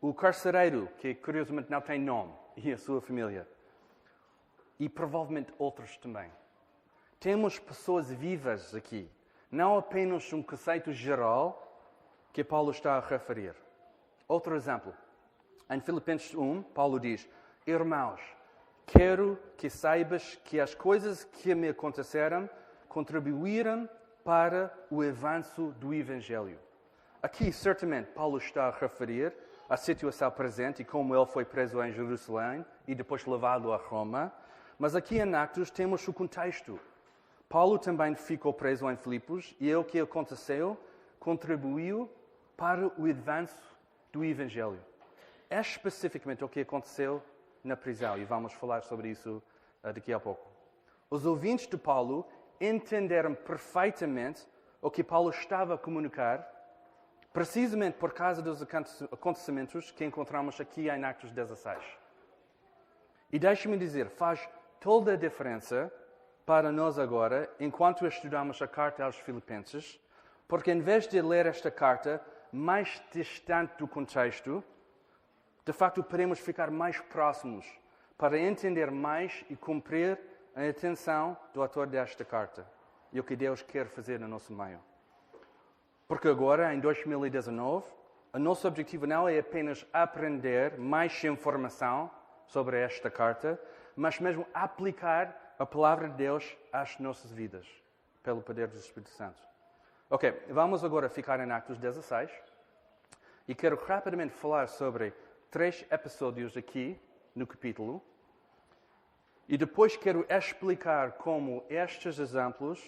o 0.00 0.12
carcereiro, 0.12 0.88
que 0.98 1.14
curiosamente 1.14 1.70
não 1.70 1.80
tem 1.80 1.98
nome, 1.98 2.32
e 2.56 2.72
a 2.72 2.76
sua 2.76 3.00
família, 3.00 3.48
e 4.78 4.88
provavelmente 4.88 5.52
outros 5.58 5.96
também. 5.96 6.30
Temos 7.18 7.58
pessoas 7.58 8.10
vivas 8.10 8.74
aqui 8.74 9.10
não 9.52 9.76
apenas 9.76 10.32
um 10.32 10.42
conceito 10.42 10.90
geral 10.92 11.78
que 12.32 12.42
Paulo 12.42 12.70
está 12.70 12.96
a 12.96 13.00
referir. 13.00 13.54
Outro 14.26 14.56
exemplo. 14.56 14.94
Em 15.68 15.78
Filipenses 15.78 16.34
1, 16.34 16.62
Paulo 16.62 16.98
diz: 16.98 17.28
Irmãos, 17.66 18.22
quero 18.86 19.38
que 19.56 19.70
saibas 19.70 20.38
que 20.44 20.60
as 20.60 20.74
coisas 20.74 21.24
que 21.24 21.54
me 21.54 21.68
aconteceram 21.68 22.48
contribuíram 22.88 23.88
para 24.24 24.72
o 24.90 25.02
avanço 25.02 25.74
do 25.78 25.94
Evangelho. 25.94 26.58
Aqui, 27.22 27.52
certamente, 27.52 28.10
Paulo 28.12 28.38
está 28.38 28.66
a 28.66 28.70
referir 28.70 29.32
à 29.68 29.76
situação 29.76 30.30
presente 30.30 30.82
e 30.82 30.84
como 30.84 31.14
ele 31.14 31.26
foi 31.26 31.44
preso 31.44 31.82
em 31.82 31.92
Jerusalém 31.92 32.64
e 32.86 32.94
depois 32.94 33.24
levado 33.24 33.72
a 33.72 33.76
Roma. 33.76 34.32
Mas 34.78 34.94
aqui 34.94 35.18
em 35.18 35.34
Actos 35.34 35.70
temos 35.70 36.06
o 36.06 36.12
contexto. 36.12 36.78
Paulo 37.48 37.78
também 37.78 38.14
ficou 38.14 38.52
preso 38.52 38.90
em 38.90 38.96
Filipos 38.96 39.54
e 39.60 39.70
é 39.70 39.76
o 39.76 39.84
que 39.84 40.00
aconteceu 40.00 40.78
contribuiu 41.22 42.10
para 42.56 42.88
o 42.98 43.08
avanço 43.08 43.62
do 44.12 44.24
Evangelho. 44.24 44.80
É 45.48 45.60
especificamente 45.60 46.42
o 46.42 46.48
que 46.48 46.60
aconteceu 46.60 47.22
na 47.62 47.76
prisão 47.76 48.18
e 48.18 48.24
vamos 48.24 48.52
falar 48.52 48.82
sobre 48.82 49.08
isso 49.08 49.42
uh, 49.82 49.92
daqui 49.92 50.12
a 50.12 50.20
pouco. 50.20 50.50
Os 51.10 51.26
ouvintes 51.26 51.66
de 51.66 51.76
Paulo 51.76 52.26
entenderam 52.60 53.34
perfeitamente 53.34 54.46
o 54.80 54.90
que 54.90 55.04
Paulo 55.04 55.30
estava 55.30 55.74
a 55.74 55.78
comunicar, 55.78 56.48
precisamente 57.32 57.98
por 57.98 58.12
causa 58.12 58.42
dos 58.42 58.62
acontecimentos 59.10 59.90
que 59.90 60.04
encontramos 60.04 60.60
aqui 60.60 60.88
em 60.88 61.04
Actos 61.04 61.30
16. 61.30 61.82
E 63.30 63.38
deixe-me 63.38 63.78
dizer, 63.78 64.10
faz 64.10 64.48
toda 64.80 65.12
a 65.12 65.16
diferença 65.16 65.92
para 66.44 66.72
nós 66.72 66.98
agora, 66.98 67.48
enquanto 67.60 68.06
estudamos 68.06 68.60
a 68.60 68.66
carta 68.66 69.04
aos 69.04 69.16
Filipenses, 69.16 70.00
porque 70.48 70.72
em 70.72 70.80
vez 70.80 71.06
de 71.06 71.22
ler 71.22 71.46
esta 71.46 71.70
carta 71.70 72.20
mais 72.52 73.02
distante 73.10 73.76
do 73.78 73.88
contexto, 73.88 74.62
de 75.64 75.72
facto 75.72 76.02
podemos 76.02 76.38
ficar 76.38 76.70
mais 76.70 77.00
próximos 77.00 77.66
para 78.18 78.38
entender 78.38 78.90
mais 78.90 79.44
e 79.48 79.56
cumprir 79.56 80.18
a 80.54 80.68
atenção 80.68 81.36
do 81.54 81.62
autor 81.62 81.86
desta 81.86 82.24
carta 82.24 82.66
e 83.12 83.20
o 83.20 83.24
que 83.24 83.36
Deus 83.36 83.62
quer 83.62 83.86
fazer 83.86 84.18
no 84.18 84.28
nosso 84.28 84.52
meio. 84.52 84.80
Porque 86.08 86.28
agora, 86.28 86.74
em 86.74 86.80
2019, 86.80 87.86
o 88.32 88.38
nosso 88.38 88.66
objetivo 88.66 89.06
não 89.06 89.28
é 89.28 89.38
apenas 89.38 89.86
aprender 89.92 90.78
mais 90.78 91.22
informação 91.24 92.10
sobre 92.46 92.80
esta 92.80 93.10
carta, 93.10 93.60
mas 93.94 94.18
mesmo 94.18 94.46
aplicar 94.52 95.54
a 95.58 95.66
palavra 95.66 96.08
de 96.08 96.16
Deus 96.16 96.56
às 96.72 96.98
nossas 96.98 97.30
vidas, 97.30 97.66
pelo 98.22 98.42
poder 98.42 98.68
do 98.68 98.76
Espírito 98.76 99.10
Santo. 99.10 99.42
Ok, 100.10 100.44
vamos 100.50 100.84
agora 100.84 101.08
ficar 101.08 101.40
em 101.40 101.50
Atos 101.50 101.78
16 101.78 102.30
e 103.46 103.54
quero 103.54 103.76
rapidamente 103.76 104.32
falar 104.32 104.66
sobre 104.68 105.14
três 105.52 105.84
episódios 105.90 106.56
aqui 106.56 106.98
no 107.36 107.46
capítulo 107.46 108.02
e 109.46 109.58
depois 109.58 109.98
quero 109.98 110.24
explicar 110.26 111.12
como 111.12 111.62
estes 111.68 112.18
exemplos 112.18 112.82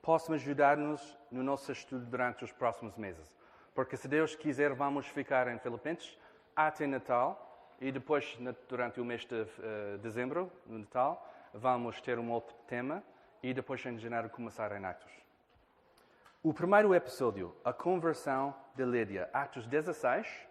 possam 0.00 0.34
ajudar-nos 0.34 1.18
no 1.30 1.42
nosso 1.42 1.70
estudo 1.70 2.06
durante 2.06 2.42
os 2.42 2.50
próximos 2.50 2.96
meses. 2.96 3.22
Porque 3.74 3.98
se 3.98 4.08
Deus 4.08 4.34
quiser, 4.34 4.72
vamos 4.72 5.08
ficar 5.08 5.46
em 5.48 5.58
Filipenses 5.58 6.18
até 6.56 6.86
Natal 6.86 7.76
e 7.78 7.92
depois, 7.92 8.38
durante 8.66 8.98
o 8.98 9.04
mês 9.04 9.26
de 9.26 9.42
uh, 9.42 9.98
dezembro, 9.98 10.50
no 10.64 10.78
Natal, 10.78 11.30
vamos 11.52 12.00
ter 12.00 12.18
um 12.18 12.30
outro 12.30 12.56
tema 12.66 13.04
e 13.42 13.52
depois 13.52 13.84
em 13.84 13.98
janeiro 13.98 14.30
começar 14.30 14.72
em 14.72 14.82
Atos. 14.86 15.12
O 16.42 16.54
primeiro 16.54 16.94
episódio, 16.94 17.54
a 17.62 17.74
conversão 17.74 18.54
de 18.74 18.86
Lídia, 18.86 19.28
Atos 19.34 19.66
16, 19.66 20.48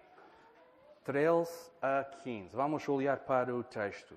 13 1.10 1.72
a 1.82 2.04
15. 2.04 2.56
Vamos 2.56 2.88
olhar 2.88 3.18
para 3.18 3.56
o 3.56 3.64
texto. 3.64 4.16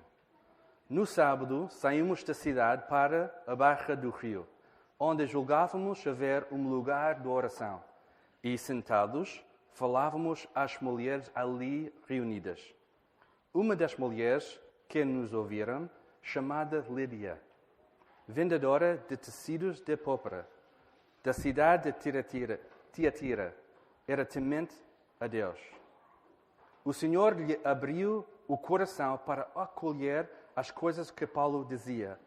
No 0.87 1.07
sábado, 1.07 1.67
saímos 1.71 2.23
da 2.23 2.35
cidade 2.35 2.87
para 2.87 3.33
a 3.47 3.55
barra 3.55 3.95
do 3.95 4.11
rio, 4.11 4.45
onde 4.99 5.25
julgávamos 5.25 6.05
haver 6.05 6.45
um 6.51 6.69
lugar 6.69 7.19
de 7.19 7.27
oração. 7.27 7.83
E 8.43 8.55
sentados, 8.59 9.43
falávamos 9.71 10.47
às 10.53 10.79
mulheres 10.81 11.31
ali 11.33 11.91
reunidas. 12.07 12.61
Uma 13.51 13.75
das 13.75 13.97
mulheres 13.97 14.61
que 14.87 15.03
nos 15.03 15.33
ouviram, 15.33 15.89
chamada 16.21 16.85
Lídia, 16.87 17.41
vendedora 18.27 19.03
de 19.09 19.17
tecidos 19.17 19.81
de 19.81 19.97
púrpura, 19.97 20.47
da 21.23 21.33
cidade 21.33 21.91
de 21.91 21.97
Tiatira, 21.97 22.59
Tiatira, 22.91 23.57
era 24.07 24.23
temente 24.23 24.75
a 25.19 25.25
Deus. 25.25 25.59
O 26.85 26.91
Senhor 26.91 27.39
lhe 27.39 27.57
abriu 27.63 28.25
o 28.45 28.57
coração 28.57 29.17
para 29.17 29.47
acolher 29.55 30.29
as 30.53 30.69
coisas 30.69 31.09
que 31.09 31.25
Paulo 31.25 31.63
dizia. 31.63 32.19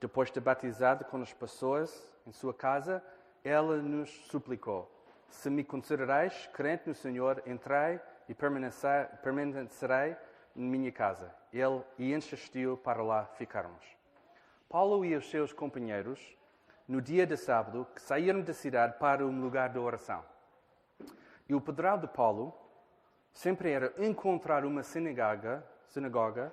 Depois 0.00 0.30
de 0.30 0.40
batizado 0.40 1.04
com 1.04 1.20
as 1.20 1.32
pessoas 1.32 2.08
em 2.24 2.30
sua 2.30 2.54
casa, 2.54 3.02
ela 3.42 3.78
nos 3.78 4.08
suplicou: 4.26 4.88
Se 5.28 5.50
me 5.50 5.64
considerais 5.64 6.48
crente 6.52 6.88
no 6.88 6.94
Senhor, 6.94 7.42
entrai 7.44 8.00
e 8.28 8.34
permanecerei 8.34 10.16
em 10.54 10.62
minha 10.62 10.92
casa. 10.92 11.34
Ele 11.52 11.82
e 11.98 12.14
insistiu 12.14 12.76
para 12.76 13.02
lá 13.02 13.24
ficarmos. 13.36 13.84
Paulo 14.68 15.04
e 15.04 15.16
os 15.16 15.28
seus 15.28 15.52
companheiros, 15.52 16.36
no 16.86 17.02
dia 17.02 17.26
de 17.26 17.36
sábado, 17.36 17.84
saíram 17.96 18.42
da 18.42 18.52
cidade 18.52 18.96
para 18.98 19.26
um 19.26 19.40
lugar 19.40 19.70
de 19.70 19.78
oração. 19.78 20.22
E 21.48 21.54
o 21.54 21.60
padrão 21.60 21.98
de 21.98 22.06
Paulo 22.06 22.54
sempre 23.38 23.70
era 23.70 23.94
encontrar 23.98 24.64
uma 24.64 24.82
sinagoga, 24.82 25.64
sinagoga 25.86 26.52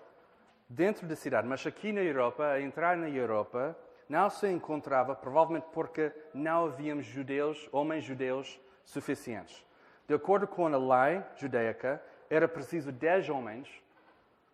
dentro 0.69 1.07
da 1.07 1.15
cidade. 1.15 1.47
Mas 1.47 1.65
aqui 1.65 1.91
na 1.91 2.03
Europa, 2.03 2.45
a 2.45 2.61
entrar 2.61 2.95
na 2.95 3.09
Europa, 3.09 3.75
não 4.07 4.29
se 4.29 4.47
encontrava, 4.47 5.15
provavelmente 5.15 5.65
porque 5.73 6.11
não 6.31 6.65
havíamos 6.65 7.07
judeus, 7.07 7.67
homens 7.71 8.03
judeus 8.03 8.61
suficientes. 8.83 9.65
De 10.07 10.13
acordo 10.13 10.47
com 10.47 10.67
a 10.67 10.77
lei 10.77 11.23
judaica, 11.37 11.99
era 12.29 12.47
preciso 12.47 12.91
dez 12.91 13.27
homens 13.29 13.67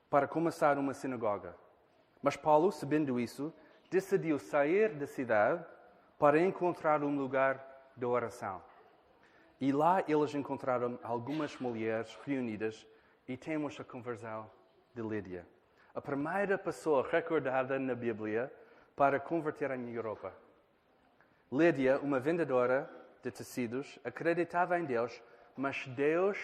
para 0.09 0.25
começar 0.25 0.77
uma 0.77 0.93
sinagoga. 0.93 1.53
Mas 2.23 2.37
Paulo, 2.37 2.71
sabendo 2.71 3.19
isso, 3.19 3.53
decidiu 3.89 4.39
sair 4.39 4.95
da 4.95 5.05
cidade 5.05 5.65
para 6.17 6.39
encontrar 6.39 7.03
um 7.03 7.13
lugar 7.13 7.91
de 7.93 8.05
oração. 8.05 8.61
E 9.61 9.71
lá 9.71 10.03
eles 10.07 10.33
encontraram 10.33 10.97
algumas 11.03 11.55
mulheres 11.59 12.17
reunidas 12.25 12.87
e 13.27 13.37
temos 13.37 13.79
a 13.79 13.83
conversão 13.83 14.49
de 14.95 15.03
Lídia. 15.03 15.47
A 15.93 16.01
primeira 16.01 16.57
pessoa 16.57 17.07
recordada 17.07 17.77
na 17.77 17.93
Bíblia 17.93 18.51
para 18.95 19.19
converter 19.19 19.69
em 19.69 19.93
Europa. 19.93 20.33
Lídia, 21.51 21.99
uma 21.99 22.19
vendedora 22.19 22.89
de 23.21 23.29
tecidos, 23.29 23.99
acreditava 24.03 24.79
em 24.79 24.85
Deus, 24.85 25.21
mas 25.55 25.85
Deus 25.85 26.39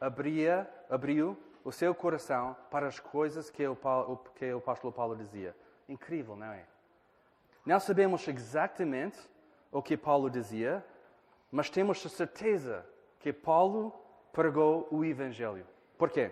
abria, 0.00 0.68
abriu 0.90 1.38
o 1.62 1.70
seu 1.70 1.94
coração 1.94 2.56
para 2.68 2.88
as 2.88 2.98
coisas 2.98 3.48
que 3.48 3.64
o, 3.64 3.76
Paulo, 3.76 4.24
que 4.34 4.52
o 4.52 4.58
apóstolo 4.58 4.92
Paulo 4.92 5.14
dizia. 5.14 5.54
Incrível, 5.88 6.34
não 6.34 6.52
é? 6.52 6.64
Não 7.64 7.78
sabemos 7.78 8.26
exatamente 8.26 9.18
o 9.70 9.80
que 9.80 9.96
Paulo 9.96 10.28
dizia, 10.28 10.84
mas 11.56 11.70
temos 11.70 12.04
a 12.04 12.08
certeza 12.10 12.84
que 13.18 13.32
Paulo 13.32 13.90
pregou 14.30 14.86
o 14.90 15.02
Evangelho. 15.02 15.66
Por 15.96 16.10
quê? 16.10 16.30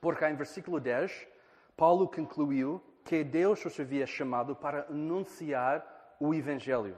Porque 0.00 0.26
em 0.26 0.34
versículo 0.34 0.80
10, 0.80 1.28
Paulo 1.76 2.08
concluiu 2.08 2.82
que 3.04 3.22
Deus 3.22 3.64
os 3.64 3.78
havia 3.78 4.08
chamado 4.08 4.56
para 4.56 4.86
anunciar 4.90 6.16
o 6.18 6.34
Evangelho. 6.34 6.96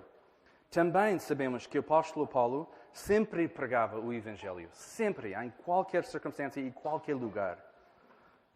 Também 0.70 1.18
sabemos 1.18 1.66
que 1.66 1.76
o 1.76 1.82
apóstolo 1.82 2.26
Paulo 2.26 2.70
sempre 2.90 3.46
pregava 3.46 4.00
o 4.00 4.14
Evangelho, 4.14 4.70
sempre, 4.72 5.34
em 5.34 5.50
qualquer 5.62 6.04
circunstância 6.04 6.58
e 6.58 6.72
qualquer 6.72 7.16
lugar. 7.16 7.58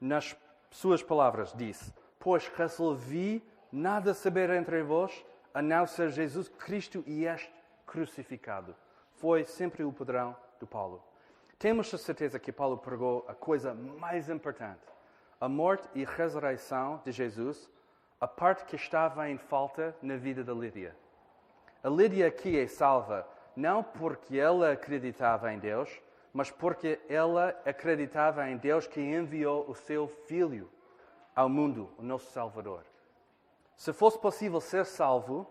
Nas 0.01 0.35
suas 0.71 1.03
palavras, 1.03 1.53
disse: 1.53 1.93
Pois 2.19 2.49
resolvi 2.49 3.47
nada 3.71 4.15
saber 4.15 4.49
entre 4.49 4.83
vós, 4.83 5.23
a 5.53 5.61
não 5.61 5.87
ser 5.87 6.09
Jesus 6.09 6.49
Cristo 6.49 7.05
e 7.07 7.27
este 7.27 7.53
crucificado. 7.85 8.75
Foi 9.17 9.45
sempre 9.45 9.83
o 9.83 9.93
padrão 9.93 10.37
do 10.61 10.67
Paulo. 10.67 11.03
Temos 11.59 11.93
a 11.93 11.99
certeza 11.99 12.39
que 12.39 12.53
Paulo 12.53 12.77
pregou 12.77 13.25
a 13.27 13.35
coisa 13.35 13.73
mais 13.75 14.29
importante: 14.29 14.83
a 15.41 15.49
morte 15.49 15.89
e 15.95 16.05
ressurreição 16.05 17.01
de 17.05 17.13
Jesus, 17.13 17.71
a 18.21 18.29
parte 18.29 18.65
que 18.67 18.77
estava 18.77 19.29
em 19.29 19.39
falta 19.39 19.97
na 20.03 20.17
vida 20.17 20.45
da 20.45 20.53
Lídia. 20.53 20.95
A 21.83 21.89
Lídia 21.89 22.27
aqui 22.27 22.59
é 22.59 22.67
salva 22.67 23.27
não 23.57 23.83
porque 23.83 24.37
ela 24.37 24.73
acreditava 24.73 25.51
em 25.51 25.59
Deus, 25.59 25.91
mas 26.31 26.51
porque 26.51 27.01
ela 27.09 27.59
acreditava 27.65 28.47
em 28.51 28.59
Deus 28.59 28.87
que 28.87 29.01
enviou 29.01 29.65
o 29.67 29.75
seu 29.75 30.07
Filho 30.07 30.71
ao 31.35 31.49
mundo, 31.49 31.91
o 31.97 32.03
nosso 32.03 32.31
Salvador. 32.33 32.85
Se 33.77 33.95
fosse 33.95 34.19
possível 34.19 34.61
ser 34.61 34.85
salvo 34.85 35.51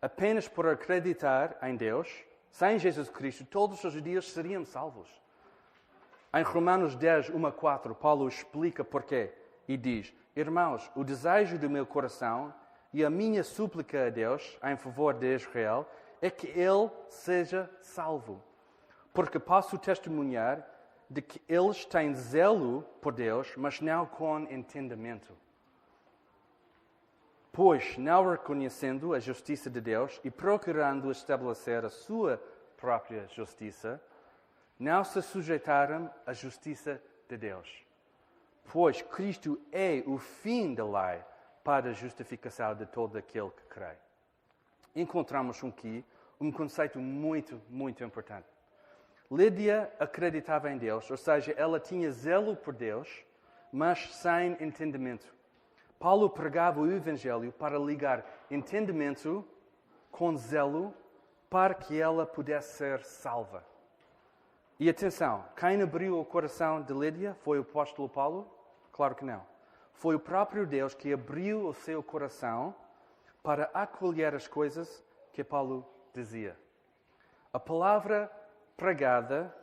apenas 0.00 0.48
por 0.48 0.66
acreditar 0.66 1.58
em 1.62 1.76
Deus, 1.76 2.24
sem 2.52 2.78
Jesus 2.78 3.08
Cristo, 3.08 3.46
todos 3.46 3.82
os 3.82 4.00
dias 4.00 4.30
seriam 4.30 4.64
salvos. 4.64 5.08
Em 6.34 6.42
Romanos 6.42 6.94
10, 6.94 7.30
1 7.30 7.46
a 7.46 7.50
4, 7.50 7.94
Paulo 7.94 8.28
explica 8.28 8.84
porquê 8.84 9.32
e 9.66 9.76
diz: 9.76 10.12
Irmãos, 10.36 10.90
o 10.94 11.02
desejo 11.02 11.58
do 11.58 11.68
meu 11.68 11.86
coração 11.86 12.54
e 12.92 13.02
a 13.04 13.10
minha 13.10 13.42
súplica 13.42 14.06
a 14.06 14.10
Deus 14.10 14.58
em 14.62 14.76
favor 14.76 15.14
de 15.14 15.34
Israel 15.34 15.88
é 16.20 16.30
que 16.30 16.46
ele 16.46 16.90
seja 17.08 17.68
salvo. 17.80 18.42
Porque 19.14 19.38
posso 19.38 19.78
testemunhar 19.78 20.66
de 21.08 21.22
que 21.22 21.40
eles 21.48 21.86
têm 21.86 22.14
zelo 22.14 22.82
por 23.00 23.14
Deus, 23.14 23.52
mas 23.56 23.80
não 23.80 24.04
com 24.04 24.40
entendimento. 24.50 25.34
Pois, 27.52 27.98
não 27.98 28.30
reconhecendo 28.30 29.12
a 29.12 29.20
justiça 29.20 29.68
de 29.68 29.78
Deus 29.78 30.18
e 30.24 30.30
procurando 30.30 31.10
estabelecer 31.10 31.84
a 31.84 31.90
sua 31.90 32.42
própria 32.78 33.28
justiça, 33.28 34.02
não 34.78 35.04
se 35.04 35.20
sujeitaram 35.20 36.10
à 36.26 36.32
justiça 36.32 37.00
de 37.28 37.36
Deus. 37.36 37.84
Pois 38.72 39.02
Cristo 39.02 39.60
é 39.70 40.02
o 40.06 40.16
fim 40.16 40.74
da 40.74 40.84
lei 40.84 41.20
para 41.62 41.90
a 41.90 41.92
justificação 41.92 42.74
de 42.74 42.86
todo 42.86 43.18
aquele 43.18 43.50
que 43.50 43.64
crê. 43.68 43.96
Encontramos 44.96 45.62
aqui 45.62 46.02
um 46.40 46.50
conceito 46.50 46.98
muito, 46.98 47.60
muito 47.68 48.02
importante. 48.02 48.48
Lídia 49.30 49.92
acreditava 50.00 50.70
em 50.70 50.78
Deus, 50.78 51.10
ou 51.10 51.16
seja, 51.16 51.52
ela 51.56 51.78
tinha 51.78 52.10
zelo 52.10 52.56
por 52.56 52.74
Deus, 52.74 53.08
mas 53.72 54.14
sem 54.16 54.56
entendimento. 54.58 55.41
Paulo 56.02 56.28
pregava 56.28 56.80
o 56.80 56.90
Evangelho 56.90 57.52
para 57.52 57.78
ligar 57.78 58.26
entendimento 58.50 59.44
com 60.10 60.36
zelo 60.36 60.92
para 61.48 61.74
que 61.74 62.00
ela 62.00 62.26
pudesse 62.26 62.76
ser 62.76 63.04
salva. 63.04 63.64
E 64.80 64.90
atenção, 64.90 65.44
quem 65.54 65.80
abriu 65.80 66.18
o 66.18 66.24
coração 66.24 66.82
de 66.82 66.92
Lídia 66.92 67.36
foi 67.44 67.60
o 67.60 67.62
apóstolo 67.62 68.08
Paulo? 68.08 68.52
Claro 68.90 69.14
que 69.14 69.24
não. 69.24 69.46
Foi 69.92 70.16
o 70.16 70.18
próprio 70.18 70.66
Deus 70.66 70.92
que 70.92 71.12
abriu 71.12 71.68
o 71.68 71.72
seu 71.72 72.02
coração 72.02 72.74
para 73.40 73.70
acolher 73.72 74.34
as 74.34 74.48
coisas 74.48 75.04
que 75.32 75.44
Paulo 75.44 75.88
dizia. 76.12 76.58
A 77.52 77.60
palavra 77.60 78.28
pregada 78.76 79.56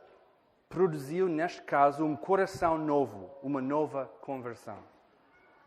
produziu, 0.70 1.28
neste 1.28 1.60
caso, 1.60 2.02
um 2.02 2.16
coração 2.16 2.78
novo, 2.78 3.30
uma 3.42 3.60
nova 3.60 4.06
conversão. 4.22 4.89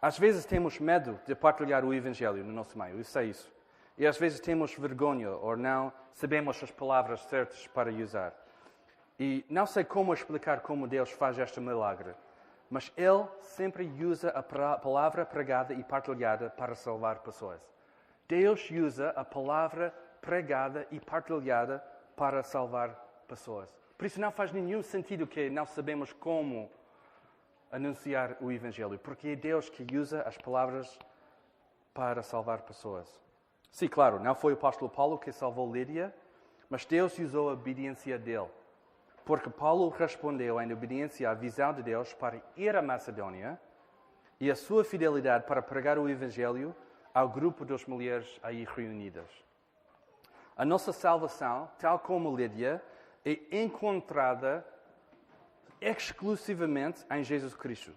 Às 0.03 0.19
vezes 0.19 0.43
temos 0.43 0.81
medo 0.81 1.17
de 1.25 1.33
partilhar 1.33 1.85
o 1.85 1.93
Evangelho 1.93 2.43
no 2.43 2.51
nosso 2.51 2.77
meio, 2.77 2.97
eu 2.97 3.05
sei 3.05 3.29
isso. 3.29 3.49
E 3.97 4.05
às 4.05 4.17
vezes 4.17 4.41
temos 4.41 4.75
vergonha 4.75 5.29
ou 5.29 5.55
não 5.55 5.93
sabemos 6.11 6.61
as 6.61 6.69
palavras 6.69 7.21
certas 7.21 7.67
para 7.67 7.89
usar. 7.89 8.33
E 9.17 9.45
não 9.49 9.65
sei 9.65 9.85
como 9.85 10.13
explicar 10.13 10.59
como 10.59 10.89
Deus 10.89 11.09
faz 11.09 11.39
este 11.39 11.61
milagre, 11.61 12.13
mas 12.69 12.91
Ele 12.97 13.25
sempre 13.39 13.89
usa 14.03 14.27
a 14.31 14.43
palavra 14.77 15.25
pregada 15.25 15.73
e 15.73 15.81
partilhada 15.85 16.49
para 16.49 16.75
salvar 16.75 17.19
pessoas. 17.19 17.61
Deus 18.27 18.69
usa 18.71 19.11
a 19.11 19.23
palavra 19.23 19.95
pregada 20.19 20.85
e 20.91 20.99
partilhada 20.99 21.81
para 22.17 22.43
salvar 22.43 22.89
pessoas. 23.25 23.73
Por 23.97 24.05
isso 24.05 24.19
não 24.19 24.33
faz 24.33 24.51
nenhum 24.51 24.81
sentido 24.81 25.25
que 25.25 25.49
não 25.49 25.65
sabemos 25.65 26.11
como 26.11 26.69
anunciar 27.73 28.37
o 28.39 28.51
Evangelho, 28.51 28.99
porque 28.99 29.29
é 29.29 29.35
Deus 29.35 29.67
que 29.67 29.97
usa 29.97 30.21
as 30.21 30.37
palavras 30.37 30.99
para 31.91 32.21
salvar 32.21 32.61
pessoas. 32.61 33.09
Sim, 33.71 33.87
claro, 33.87 34.19
não 34.19 34.35
foi 34.35 34.53
o 34.53 34.55
apóstolo 34.55 34.91
Paulo 34.91 35.17
que 35.17 35.31
salvou 35.31 35.73
Lídia, 35.73 36.13
mas 36.69 36.85
Deus 36.85 37.17
usou 37.17 37.49
a 37.49 37.53
obediência 37.53 38.19
dele. 38.19 38.47
Porque 39.25 39.49
Paulo 39.49 39.89
respondeu 39.89 40.61
em 40.61 40.71
obediência 40.71 41.27
à 41.27 41.33
visão 41.33 41.73
de 41.73 41.81
Deus 41.81 42.13
para 42.13 42.39
ir 42.55 42.75
à 42.75 42.81
Macedônia 42.81 43.59
e 44.39 44.51
a 44.51 44.55
sua 44.55 44.83
fidelidade 44.83 45.47
para 45.47 45.61
pregar 45.61 45.97
o 45.97 46.07
Evangelho 46.07 46.75
ao 47.11 47.27
grupo 47.27 47.65
das 47.65 47.87
mulheres 47.87 48.39
aí 48.43 48.67
reunidas. 48.75 49.29
A 50.55 50.63
nossa 50.63 50.93
salvação, 50.93 51.71
tal 51.79 51.97
como 51.97 52.35
Lídia, 52.35 52.83
é 53.25 53.63
encontrada 53.63 54.63
exclusivamente 55.83 57.05
em 57.11 57.23
Jesus 57.23 57.55
Cristo. 57.55 57.93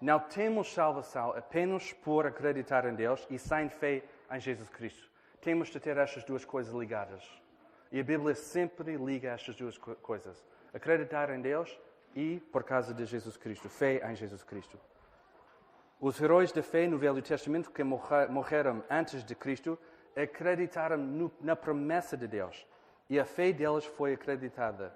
Não 0.00 0.20
temos 0.20 0.72
salvação 0.72 1.32
apenas 1.32 1.92
por 1.92 2.26
acreditar 2.26 2.86
em 2.86 2.94
Deus 2.94 3.26
e 3.28 3.38
sem 3.38 3.68
fé 3.68 4.04
em 4.30 4.38
Jesus 4.38 4.68
Cristo. 4.68 5.10
Temos 5.40 5.68
de 5.68 5.80
ter 5.80 5.96
estas 5.96 6.24
duas 6.24 6.44
coisas 6.44 6.72
ligadas. 6.72 7.24
E 7.90 7.98
a 7.98 8.04
Bíblia 8.04 8.34
sempre 8.34 8.96
liga 8.96 9.30
estas 9.30 9.56
duas 9.56 9.76
coisas: 9.78 10.44
acreditar 10.72 11.30
em 11.30 11.40
Deus 11.40 11.76
e 12.14 12.40
por 12.52 12.62
causa 12.62 12.94
de 12.94 13.04
Jesus 13.04 13.36
Cristo, 13.36 13.68
fé 13.68 14.00
em 14.10 14.14
Jesus 14.14 14.42
Cristo. 14.42 14.78
Os 16.00 16.20
heróis 16.20 16.52
da 16.52 16.62
fé 16.62 16.86
no 16.86 16.96
Velho 16.96 17.20
Testamento 17.20 17.72
que 17.72 17.82
morreram 17.82 18.84
antes 18.88 19.24
de 19.24 19.34
Cristo 19.34 19.76
acreditaram 20.14 21.32
na 21.40 21.56
promessa 21.56 22.16
de 22.16 22.28
Deus 22.28 22.66
e 23.10 23.18
a 23.18 23.24
fé 23.24 23.52
deles 23.52 23.84
foi 23.84 24.14
acreditada 24.14 24.94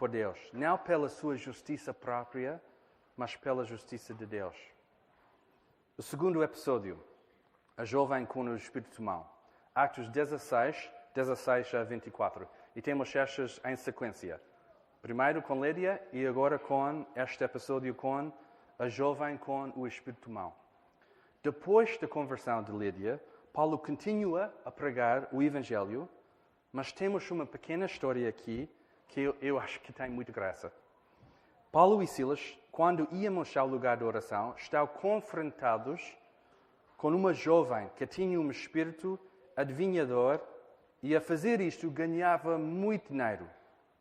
por 0.00 0.08
Deus, 0.08 0.38
não 0.54 0.78
pela 0.78 1.10
sua 1.10 1.36
justiça 1.36 1.92
própria, 1.92 2.58
mas 3.14 3.36
pela 3.36 3.66
justiça 3.66 4.14
de 4.14 4.24
Deus. 4.24 4.56
O 5.98 6.02
segundo 6.02 6.42
episódio, 6.42 6.98
a 7.76 7.84
jovem 7.84 8.24
com 8.24 8.44
o 8.44 8.56
espírito 8.56 9.02
mau. 9.02 9.30
Atos 9.74 10.08
16, 10.08 10.90
16 11.14 11.74
a 11.74 11.84
24. 11.84 12.48
E 12.74 12.80
temos 12.80 13.14
estas 13.14 13.60
em 13.62 13.76
sequência. 13.76 14.40
Primeiro 15.02 15.42
com 15.42 15.62
Lídia 15.62 16.02
e 16.14 16.26
agora 16.26 16.58
com 16.58 17.04
este 17.14 17.44
episódio 17.44 17.94
com 17.94 18.32
a 18.78 18.88
jovem 18.88 19.36
com 19.36 19.70
o 19.76 19.86
espírito 19.86 20.30
mau. 20.30 20.56
Depois 21.42 21.98
da 21.98 22.08
conversão 22.08 22.62
de 22.62 22.72
Lídia, 22.72 23.22
Paulo 23.52 23.78
continua 23.78 24.50
a 24.64 24.70
pregar 24.70 25.28
o 25.30 25.42
Evangelho, 25.42 26.08
mas 26.72 26.90
temos 26.90 27.30
uma 27.30 27.44
pequena 27.44 27.84
história 27.84 28.26
aqui 28.26 28.66
que 29.10 29.20
eu, 29.20 29.36
eu 29.42 29.58
acho 29.58 29.80
que 29.80 29.92
tem 29.92 30.08
muita 30.08 30.32
graça. 30.32 30.72
Paulo 31.72 32.02
e 32.02 32.06
Silas, 32.06 32.56
quando 32.70 33.08
íamos 33.12 33.56
ao 33.56 33.66
lugar 33.66 33.96
de 33.96 34.04
oração, 34.04 34.54
estão 34.56 34.86
confrontados 34.86 36.16
com 36.96 37.08
uma 37.08 37.32
jovem 37.32 37.90
que 37.96 38.06
tinha 38.06 38.40
um 38.40 38.50
espírito 38.50 39.18
adivinhador 39.56 40.40
e 41.02 41.14
a 41.14 41.20
fazer 41.20 41.60
isto 41.60 41.90
ganhava 41.90 42.58
muito 42.58 43.12
dinheiro, 43.12 43.48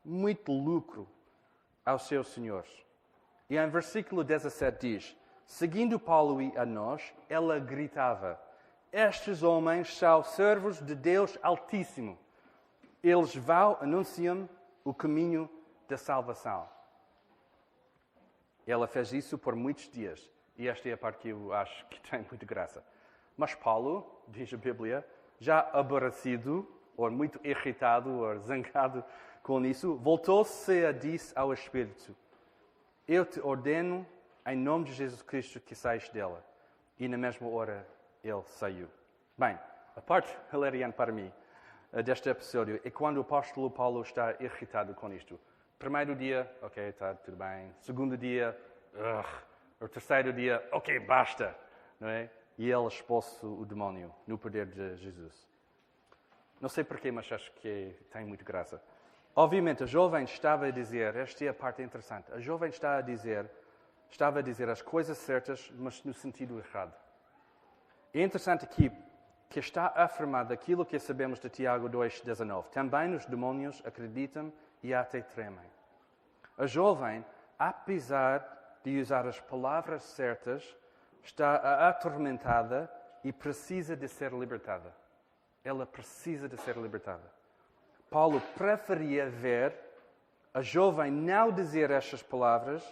muito 0.03 0.51
lucro 0.51 1.07
aos 1.85 2.07
seus 2.07 2.27
senhores. 2.29 2.71
E 3.49 3.57
em 3.57 3.69
versículo 3.69 4.23
17 4.23 4.79
diz: 4.79 5.17
Seguindo 5.45 5.99
Paulo 5.99 6.41
e 6.41 6.55
a 6.55 6.65
nós, 6.65 7.13
ela 7.27 7.57
gritava: 7.57 8.39
Estes 8.91 9.41
homens 9.41 9.95
são 9.97 10.23
servos 10.23 10.79
de 10.79 10.93
Deus 10.93 11.37
Altíssimo. 11.41 12.17
Eles 13.01 13.35
vão 13.35 13.77
anunciam 13.79 14.47
o 14.83 14.93
caminho 14.93 15.49
da 15.87 15.97
salvação. 15.97 16.67
Ela 18.65 18.87
fez 18.87 19.11
isso 19.13 19.37
por 19.37 19.55
muitos 19.55 19.89
dias. 19.89 20.29
E 20.57 20.67
esta 20.67 20.89
é 20.89 20.93
a 20.93 20.97
parte 20.97 21.19
que 21.19 21.29
eu 21.29 21.53
acho 21.53 21.85
que 21.87 21.99
tem 22.01 22.25
muita 22.29 22.45
graça. 22.45 22.83
Mas 23.35 23.55
Paulo, 23.55 24.21
diz 24.27 24.53
a 24.53 24.57
Bíblia, 24.57 25.07
já 25.39 25.59
aborrecido, 25.71 26.67
ou 26.97 27.09
muito 27.09 27.39
irritado, 27.43 28.09
ou 28.09 28.37
zangado 28.39 29.03
com 29.41 29.65
isso, 29.65 29.95
voltou-se 29.95 30.85
a 30.85 30.91
disse 30.91 31.33
ao 31.37 31.53
Espírito: 31.53 32.15
Eu 33.07 33.25
te 33.25 33.39
ordeno, 33.39 34.05
em 34.45 34.55
nome 34.55 34.85
de 34.85 34.93
Jesus 34.93 35.21
Cristo, 35.21 35.59
que 35.59 35.73
saias 35.73 36.09
dela. 36.09 36.45
E 36.99 37.07
na 37.07 37.17
mesma 37.17 37.47
hora 37.47 37.87
ele 38.23 38.43
saiu. 38.43 38.89
Bem, 39.37 39.57
a 39.95 40.01
parte 40.01 40.37
hilariante 40.53 40.95
para 40.95 41.11
mim 41.11 41.31
deste 42.03 42.29
episódio 42.29 42.79
é 42.83 42.89
quando 42.89 43.17
o 43.17 43.21
apóstolo 43.21 43.69
Paulo 43.69 44.01
está 44.01 44.35
irritado 44.39 44.93
com 44.93 45.11
isto. 45.11 45.39
Primeiro 45.77 46.15
dia, 46.15 46.49
ok, 46.61 46.89
está 46.89 47.15
tudo 47.15 47.37
bem. 47.37 47.73
Segundo 47.79 48.17
dia, 48.17 48.57
ugh. 48.93 49.25
o 49.79 49.87
terceiro 49.87 50.31
dia, 50.31 50.67
ok, 50.71 50.99
basta, 50.99 51.55
não 51.99 52.07
é? 52.07 52.29
E 52.57 52.69
ele 52.69 52.87
expulsa 52.87 53.47
o 53.47 53.65
demónio 53.65 54.13
no 54.27 54.37
poder 54.37 54.65
de 54.65 54.97
Jesus. 54.97 55.47
Não 56.59 56.69
sei 56.69 56.83
porquê, 56.83 57.11
mas 57.11 57.31
acho 57.31 57.51
que 57.53 57.95
tem 58.11 58.25
muito 58.25 58.43
graça. 58.43 58.81
Obviamente, 59.35 59.83
a 59.83 59.85
jovem 59.85 60.25
estava 60.25 60.65
a 60.65 60.71
dizer, 60.71 61.15
esta 61.15 61.45
é 61.45 61.47
a 61.47 61.53
parte 61.53 61.81
interessante, 61.81 62.31
a 62.33 62.39
jovem 62.39 62.69
está 62.69 62.97
a 62.97 63.01
dizer, 63.01 63.49
estava 64.11 64.39
a 64.39 64.41
dizer 64.41 64.69
as 64.69 64.81
coisas 64.81 65.17
certas, 65.17 65.71
mas 65.77 66.03
no 66.03 66.13
sentido 66.13 66.59
errado. 66.59 66.93
É 68.13 68.21
interessante 68.21 68.65
aqui 68.65 68.91
que 69.49 69.59
está 69.59 69.91
afirmado 69.95 70.53
aquilo 70.53 70.85
que 70.85 70.99
sabemos 70.99 71.39
de 71.39 71.49
Tiago 71.49 71.89
2,19. 71.89 72.69
Também 72.69 73.15
os 73.15 73.25
demónios 73.25 73.81
acreditam 73.83 74.53
e 74.83 74.93
até 74.93 75.21
tremem. 75.21 75.65
A 76.55 76.67
jovem, 76.67 77.25
apesar 77.57 78.79
de 78.83 78.99
usar 78.99 79.25
as 79.25 79.39
palavras 79.39 80.03
certas, 80.03 80.63
está 81.23 81.89
atormentada 81.89 82.89
e 83.23 83.33
precisa 83.33 83.95
de 83.95 84.07
ser 84.07 84.31
libertada. 84.33 84.93
Ela 85.63 85.85
precisa 85.85 86.47
de 86.47 86.57
ser 86.57 86.77
libertada. 86.77 87.31
Paulo 88.09 88.39
preferia 88.55 89.29
ver 89.29 89.75
a 90.53 90.61
jovem 90.61 91.11
não 91.11 91.51
dizer 91.51 91.91
estas 91.91 92.21
palavras 92.23 92.83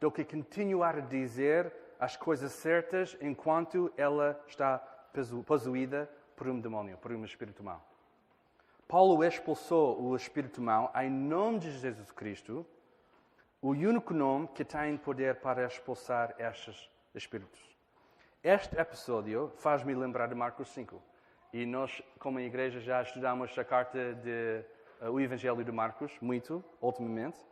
do 0.00 0.10
que 0.10 0.24
continuar 0.24 0.96
a 0.96 1.00
dizer 1.00 1.72
as 1.98 2.16
coisas 2.16 2.52
certas 2.52 3.16
enquanto 3.20 3.92
ela 3.96 4.38
está 4.46 4.82
possuída 5.44 6.10
por 6.36 6.48
um 6.48 6.60
demónio, 6.60 6.96
por 6.98 7.12
um 7.12 7.24
espírito 7.24 7.62
mau. 7.62 7.82
Paulo 8.88 9.24
expulsou 9.24 10.00
o 10.00 10.14
espírito 10.14 10.62
mau 10.62 10.92
em 10.94 11.10
nome 11.10 11.58
de 11.58 11.70
Jesus 11.78 12.12
Cristo, 12.12 12.64
o 13.60 13.70
único 13.70 14.14
nome 14.14 14.46
que 14.48 14.64
tem 14.64 14.96
poder 14.96 15.36
para 15.36 15.66
expulsar 15.66 16.34
estes 16.38 16.88
espíritos. 17.14 17.60
Este 18.44 18.78
episódio 18.78 19.52
faz-me 19.56 19.92
lembrar 19.92 20.28
de 20.28 20.34
Marcos 20.36 20.68
5. 20.68 21.02
E 21.52 21.66
nós, 21.66 22.00
como 22.20 22.38
igreja, 22.38 22.78
já 22.78 23.02
estudamos 23.02 23.58
a 23.58 23.64
carta 23.64 24.14
de 24.14 24.64
uh, 25.00 25.10
o 25.10 25.20
Evangelho 25.20 25.64
de 25.64 25.72
Marcos, 25.72 26.12
muito, 26.20 26.64
ultimamente. 26.80 27.44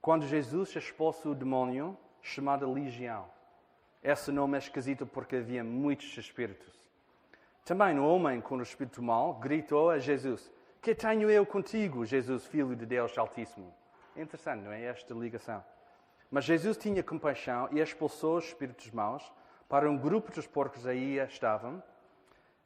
Quando 0.00 0.26
Jesus 0.26 0.76
expulsa 0.76 1.28
o 1.28 1.34
demónio 1.34 1.98
chamado 2.22 2.70
Legião. 2.72 3.28
Esse 4.04 4.30
nome 4.30 4.56
é 4.56 4.58
esquisito 4.58 5.06
porque 5.06 5.36
havia 5.36 5.64
muitos 5.64 6.14
espíritos. 6.18 6.78
Também 7.64 7.98
o 7.98 8.06
homem 8.06 8.38
com 8.38 8.58
o 8.58 8.62
espírito 8.62 9.02
mau 9.02 9.32
gritou 9.32 9.88
a 9.88 9.98
Jesus: 9.98 10.52
Que 10.82 10.94
tenho 10.94 11.30
eu 11.30 11.46
contigo, 11.46 12.04
Jesus, 12.04 12.44
filho 12.44 12.76
de 12.76 12.84
Deus 12.84 13.16
Altíssimo? 13.16 13.74
É 14.14 14.20
interessante, 14.20 14.62
não 14.62 14.72
é? 14.72 14.82
Esta 14.82 15.14
ligação. 15.14 15.64
Mas 16.30 16.44
Jesus 16.44 16.76
tinha 16.76 17.02
compaixão 17.02 17.66
e 17.72 17.80
expulsou 17.80 18.36
os 18.36 18.44
espíritos 18.44 18.90
maus 18.90 19.32
para 19.70 19.90
um 19.90 19.96
grupo 19.96 20.30
dos 20.30 20.46
porcos 20.46 20.86
aí 20.86 21.18
estavam. 21.20 21.82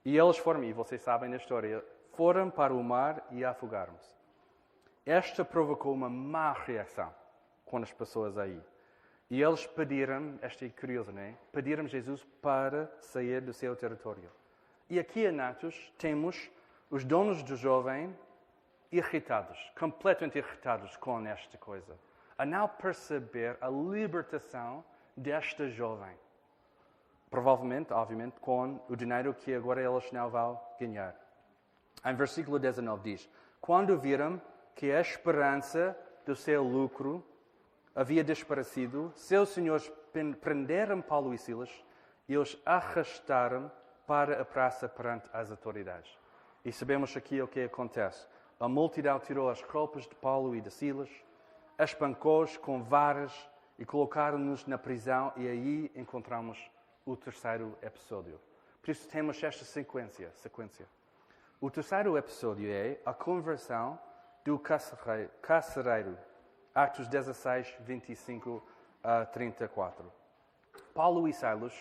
E 0.05 0.19
eles 0.19 0.39
foram, 0.39 0.65
e 0.65 0.73
vocês 0.73 1.01
sabem 1.03 1.31
da 1.31 1.37
história, 1.37 1.85
foram 2.15 2.51
para 2.51 2.75
o 2.75 2.83
mar 2.83 3.25
e 3.31 3.45
afogaram-se. 3.45 4.13
Esta 5.07 5.45
provocou 5.45 5.95
uma 5.95 6.11
má 6.11 6.53
reação 6.53 7.15
com 7.65 7.77
as 7.77 7.93
pessoas 7.93 8.37
aí. 8.37 8.61
E 9.31 9.43
eles 9.43 9.67
pediram, 9.67 10.39
esta 10.41 10.65
é 10.65 10.71
curiosa, 10.71 11.13
não 11.13 11.21
é? 11.21 11.35
Pediram 11.53 11.87
Jesus 11.87 12.25
para 12.41 12.91
sair 13.01 13.43
do 13.43 13.53
seu 13.53 13.77
território. 13.77 14.31
E 14.89 14.99
aqui 14.99 15.27
em 15.27 15.41
Atos 15.41 15.93
temos 15.99 16.51
os 16.91 17.05
donos 17.05 17.43
do 17.43 17.55
jovem 17.55 18.17
irritados, 18.91 19.59
completamente 19.79 20.39
irritados 20.39 20.97
com 20.97 21.27
esta 21.27 21.59
coisa, 21.59 21.99
a 22.39 22.47
não 22.47 22.67
perceber 22.69 23.59
a 23.61 23.69
libertação 23.69 24.83
desta 25.15 25.69
jovem. 25.69 26.17
Provavelmente, 27.31 27.93
obviamente, 27.93 28.41
com 28.41 28.81
o 28.89 28.97
dinheiro 28.97 29.35
que 29.35 29.55
agora 29.55 29.83
eles 29.83 30.11
não 30.11 30.31
vão 30.31 30.59
ganhar. 30.81 31.15
Em 32.03 32.15
versículo 32.15 32.59
19 32.59 33.03
diz: 33.03 33.29
Quando 33.61 33.99
viram 33.99 34.41
que 34.75 34.91
a 34.91 35.01
esperança 35.01 35.95
do 36.25 36.35
seu 36.35 36.63
lucro 36.63 37.23
havia 37.99 38.23
desaparecido, 38.23 39.13
seus 39.17 39.49
senhores 39.49 39.91
prenderam 40.41 41.03
Paulo 41.03 41.35
e 41.35 41.39
Silas 41.39 41.85
e 42.29 42.39
os 42.39 42.57
arrastaram 42.65 43.69
para 44.07 44.41
a 44.41 44.45
praça 44.45 44.89
perante 44.89 45.29
as 45.33 45.51
autoridades. 45.51 46.17
E 46.65 46.71
sabemos 46.71 47.17
aqui 47.17 47.43
o 47.43 47.49
que 47.49 47.61
acontece. 47.65 48.25
A 48.61 48.69
multidão 48.69 49.19
tirou 49.19 49.51
as 49.51 49.61
roupas 49.63 50.07
de 50.07 50.15
Paulo 50.15 50.55
e 50.55 50.61
de 50.61 50.71
Silas, 50.71 51.11
espancou-os 51.77 52.57
com 52.57 52.85
varas 52.85 53.33
e 53.77 53.85
colocaram-nos 53.85 54.65
na 54.65 54.79
prisão, 54.79 55.33
e 55.35 55.49
aí 55.49 55.93
encontramos 55.97 56.71
o 57.05 57.17
terceiro 57.17 57.77
episódio. 57.83 58.41
Por 58.81 58.93
isso 58.93 59.09
temos 59.09 59.43
esta 59.43 59.65
sequência. 59.65 60.31
sequência. 60.37 60.87
O 61.61 61.69
terceiro 61.69 62.17
episódio 62.17 62.71
é 62.71 63.01
a 63.05 63.13
conversão 63.13 63.99
do 64.45 64.57
carcereiro, 64.57 66.17
Atos 66.79 67.09
16, 67.09 67.75
25 67.81 68.63
a 69.03 69.27
34. 69.27 70.13
Paulo 70.95 71.27
e 71.27 71.33
Silas, 71.33 71.75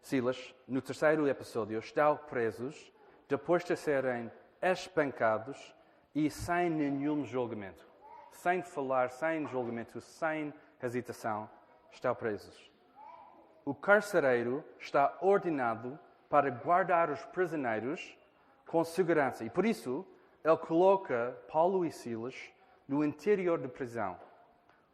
Silas, 0.00 0.54
no 0.66 0.80
terceiro 0.80 1.28
episódio, 1.28 1.78
estão 1.78 2.16
presos 2.16 2.90
depois 3.28 3.62
de 3.62 3.76
serem 3.76 4.32
espancados 4.62 5.74
e 6.14 6.30
sem 6.30 6.70
nenhum 6.70 7.22
julgamento. 7.22 7.86
Sem 8.32 8.62
falar, 8.62 9.10
sem 9.10 9.46
julgamento, 9.46 10.00
sem 10.00 10.54
hesitação, 10.82 11.46
estão 11.92 12.14
presos. 12.14 12.72
O 13.62 13.74
carcereiro 13.74 14.64
está 14.78 15.18
ordenado 15.20 15.98
para 16.30 16.48
guardar 16.48 17.10
os 17.10 17.22
prisioneiros 17.26 18.16
com 18.66 18.82
segurança. 18.84 19.44
E 19.44 19.50
por 19.50 19.66
isso, 19.66 20.02
ele 20.42 20.56
coloca 20.56 21.36
Paulo 21.52 21.84
e 21.84 21.92
Silas 21.92 22.34
no 22.88 23.04
interior 23.04 23.58
da 23.58 23.68
prisão, 23.68 24.18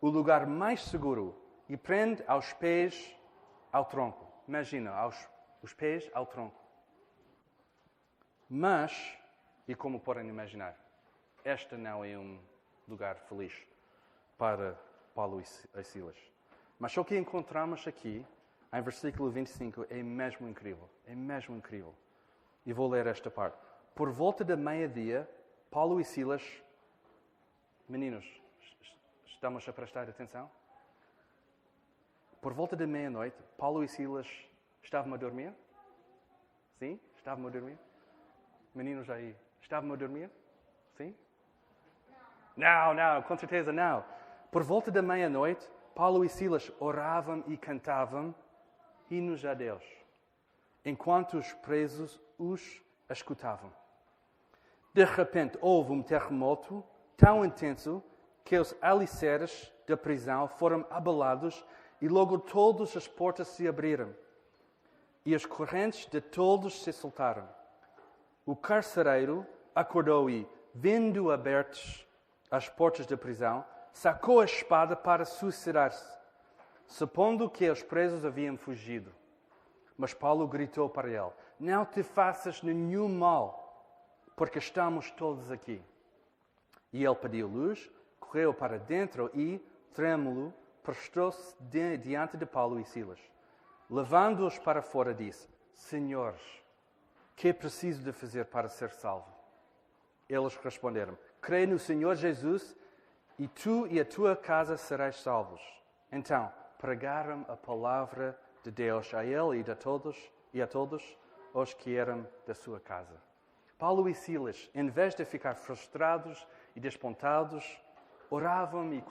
o 0.01 0.09
lugar 0.09 0.47
mais 0.47 0.83
seguro, 0.85 1.35
e 1.69 1.77
prende 1.77 2.23
aos 2.27 2.53
pés 2.53 3.17
ao 3.73 3.85
tronco. 3.85 4.27
Imagina, 4.47 4.91
aos 4.93 5.17
os 5.63 5.75
pés 5.75 6.09
ao 6.15 6.27
tronco. 6.27 6.61
Mas, 8.49 9.19
e 9.67 9.75
como 9.75 9.99
podem 9.99 10.29
imaginar, 10.29 10.79
este 11.45 11.77
não 11.77 12.05
é 12.05 12.17
um 12.17 12.39
lugar 12.87 13.17
feliz 13.29 13.53
para 14.39 14.79
Paulo 15.15 15.41
e 15.41 15.85
Silas. 15.85 16.17
Mas 16.79 16.97
o 16.97 17.05
que 17.05 17.19
encontramos 17.19 17.87
aqui, 17.87 18.25
em 18.73 18.83
versículo 18.83 19.31
25, 19.31 19.87
é 19.91 20.03
mesmo 20.03 20.49
incrível. 20.49 20.89
É 21.05 21.15
mesmo 21.15 21.57
incrível. 21.57 21.95
E 22.65 22.73
vou 22.73 22.89
ler 22.89 23.07
esta 23.07 23.31
parte. 23.31 23.59
Por 23.95 24.11
volta 24.11 24.45
da 24.45 24.57
meia-dia, 24.57 25.29
Paulo 25.71 26.01
e 26.01 26.05
Silas. 26.05 26.43
Meninos, 27.89 28.27
estamos 29.47 29.69
a 29.69 29.73
prestar 29.73 30.09
atenção? 30.09 30.51
Por 32.43 32.53
volta 32.53 32.75
da 32.75 32.85
meia-noite, 32.85 33.41
Paulo 33.57 33.85
e 33.85 33.89
Silas 33.89 34.27
estavam 34.83 35.15
a 35.15 35.17
dormir? 35.17 35.55
Sim? 36.81 36.99
Estavam 37.15 37.47
a 37.47 37.51
dormir? 37.51 37.79
Meninos 38.75 39.09
aí, 39.09 39.37
estavam 39.61 39.93
a 39.93 39.97
dormir? 39.97 40.29
Sim? 40.97 41.15
Não, 42.57 42.93
não, 42.93 43.23
com 43.23 43.37
certeza 43.37 43.73
não. 43.73 44.05
Por 44.51 44.65
volta 44.65 44.91
da 44.91 45.01
meia-noite, 45.01 45.71
Paulo 45.95 46.25
e 46.25 46.29
Silas 46.29 46.73
oravam 46.81 47.45
e 47.47 47.57
cantavam 47.57 48.35
hinos 49.09 49.45
a 49.45 49.55
Deus, 49.55 49.85
enquanto 50.85 51.39
os 51.39 51.53
presos 51.53 52.21
os 52.37 52.83
escutavam. 53.09 53.73
De 54.93 55.05
repente 55.05 55.57
houve 55.61 55.93
um 55.93 56.03
terremoto 56.03 56.83
tão 57.17 57.45
intenso 57.45 58.03
que 58.47 58.57
os 58.57 58.75
alicerces 58.81 59.73
da 59.89 59.97
prisão 59.97 60.47
foram 60.47 60.87
abalados 60.89 61.67
e 62.01 62.09
logo 62.09 62.39
todas 62.39 62.97
as 62.97 63.09
portas 63.09 63.49
se 63.49 63.67
abriram 63.67 64.15
e 65.25 65.35
as 65.35 65.45
correntes 65.45 66.07
de 66.07 66.21
todos 66.21 66.85
se 66.85 66.93
soltaram. 66.93 67.49
O 68.47 68.55
carcereiro 68.55 69.45
acordou 69.75 70.31
e, 70.31 70.49
vendo 70.73 71.33
abertas 71.33 72.07
as 72.49 72.69
portas 72.69 73.05
da 73.05 73.17
prisão, 73.17 73.65
sacou 73.93 74.41
a 74.41 74.45
espada 74.45 74.95
para 74.95 75.25
suicidar-se, 75.25 76.17
supondo 76.87 77.51
que 77.51 77.69
os 77.69 77.83
presos 77.83 78.25
haviam 78.25 78.57
fugido. 78.57 79.13
Mas 79.99 80.15
Paulo 80.15 80.47
gritou 80.47 80.89
para 80.89 81.09
ele: 81.09 81.33
Não 81.59 81.85
te 81.85 82.05
faças 82.05 82.63
nenhum 82.63 83.09
mal, 83.09 83.91
porque 84.37 84.61
estamos 84.61 85.11
todos 85.11 85.51
aqui. 85.51 85.83
E 86.93 87.05
ele 87.05 87.15
pediu 87.17 87.49
luz, 87.49 87.91
correu 88.19 88.53
para 88.53 88.79
dentro 88.79 89.31
e, 89.35 89.59
trêmulo, 89.95 90.53
prostou-se 90.83 91.55
diante 92.03 92.37
de 92.37 92.47
Paulo 92.47 92.79
e 92.79 92.85
Silas. 92.85 93.21
Levando-os 93.89 94.59
para 94.59 94.83
fora, 94.83 95.15
disse: 95.15 95.49
Senhores, 95.73 96.43
que 97.35 97.49
é 97.49 97.53
preciso 97.53 98.03
de 98.03 98.13
fazer 98.13 98.47
para 98.47 98.69
ser 98.69 98.91
salvo? 98.91 99.31
Eles 100.29 100.57
responderam: 100.57 101.17
Crê 101.41 101.67
no 101.67 101.79
Senhor 101.79 102.15
Jesus 102.17 102.77
e 103.39 103.47
tu 103.47 103.87
e 103.89 104.01
a 104.01 104.05
tua 104.05 104.35
casa 104.35 104.77
sereis 104.77 105.17
salvos. 105.17 105.61
Então, 106.11 106.53
pregaram 106.79 107.45
a 107.49 107.57
palavra 107.57 108.39
de 108.63 108.71
Deus 108.71 109.13
a 109.15 109.25
ele 109.25 109.63
e 109.67 109.71
a 109.71 109.77
todos 109.77 110.31
e 110.53 110.63
a 110.63 110.67
todos 110.67 111.17
os 111.53 111.75
que 111.75 111.97
eram 111.97 112.27
da 112.47 112.55
sua 112.55 112.81
casa. 112.81 113.21
Paulo 113.79 114.09
e 114.09 114.15
Silas, 114.15 114.71
em 114.75 114.89
vez 114.89 115.15
de 115.15 115.25
ficar 115.25 115.55
frustrados 115.55 116.47
e 116.75 116.81
despontados, 116.81 117.81
oravam 118.31 118.93
e 118.93 119.03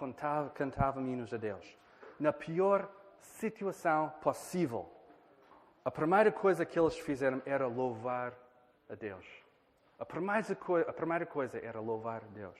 cantavam 0.54 1.06
hinos 1.08 1.34
a 1.34 1.38
Deus. 1.38 1.78
Na 2.20 2.32
pior 2.32 2.90
situação 3.22 4.14
possível, 4.22 4.90
a 5.84 5.92
primeira 5.92 6.32
coisa 6.32 6.66
que 6.66 6.80
eles 6.80 6.98
fizeram 6.98 7.42
era 7.46 7.68
louvar 7.68 8.34
a 8.90 8.96
Deus. 8.96 9.26
A 10.00 10.06
primeira, 10.06 10.58
a 10.88 10.94
primeira 10.94 11.26
coisa 11.26 11.58
era 11.58 11.80
louvar 11.80 12.24
a 12.24 12.34
Deus. 12.34 12.58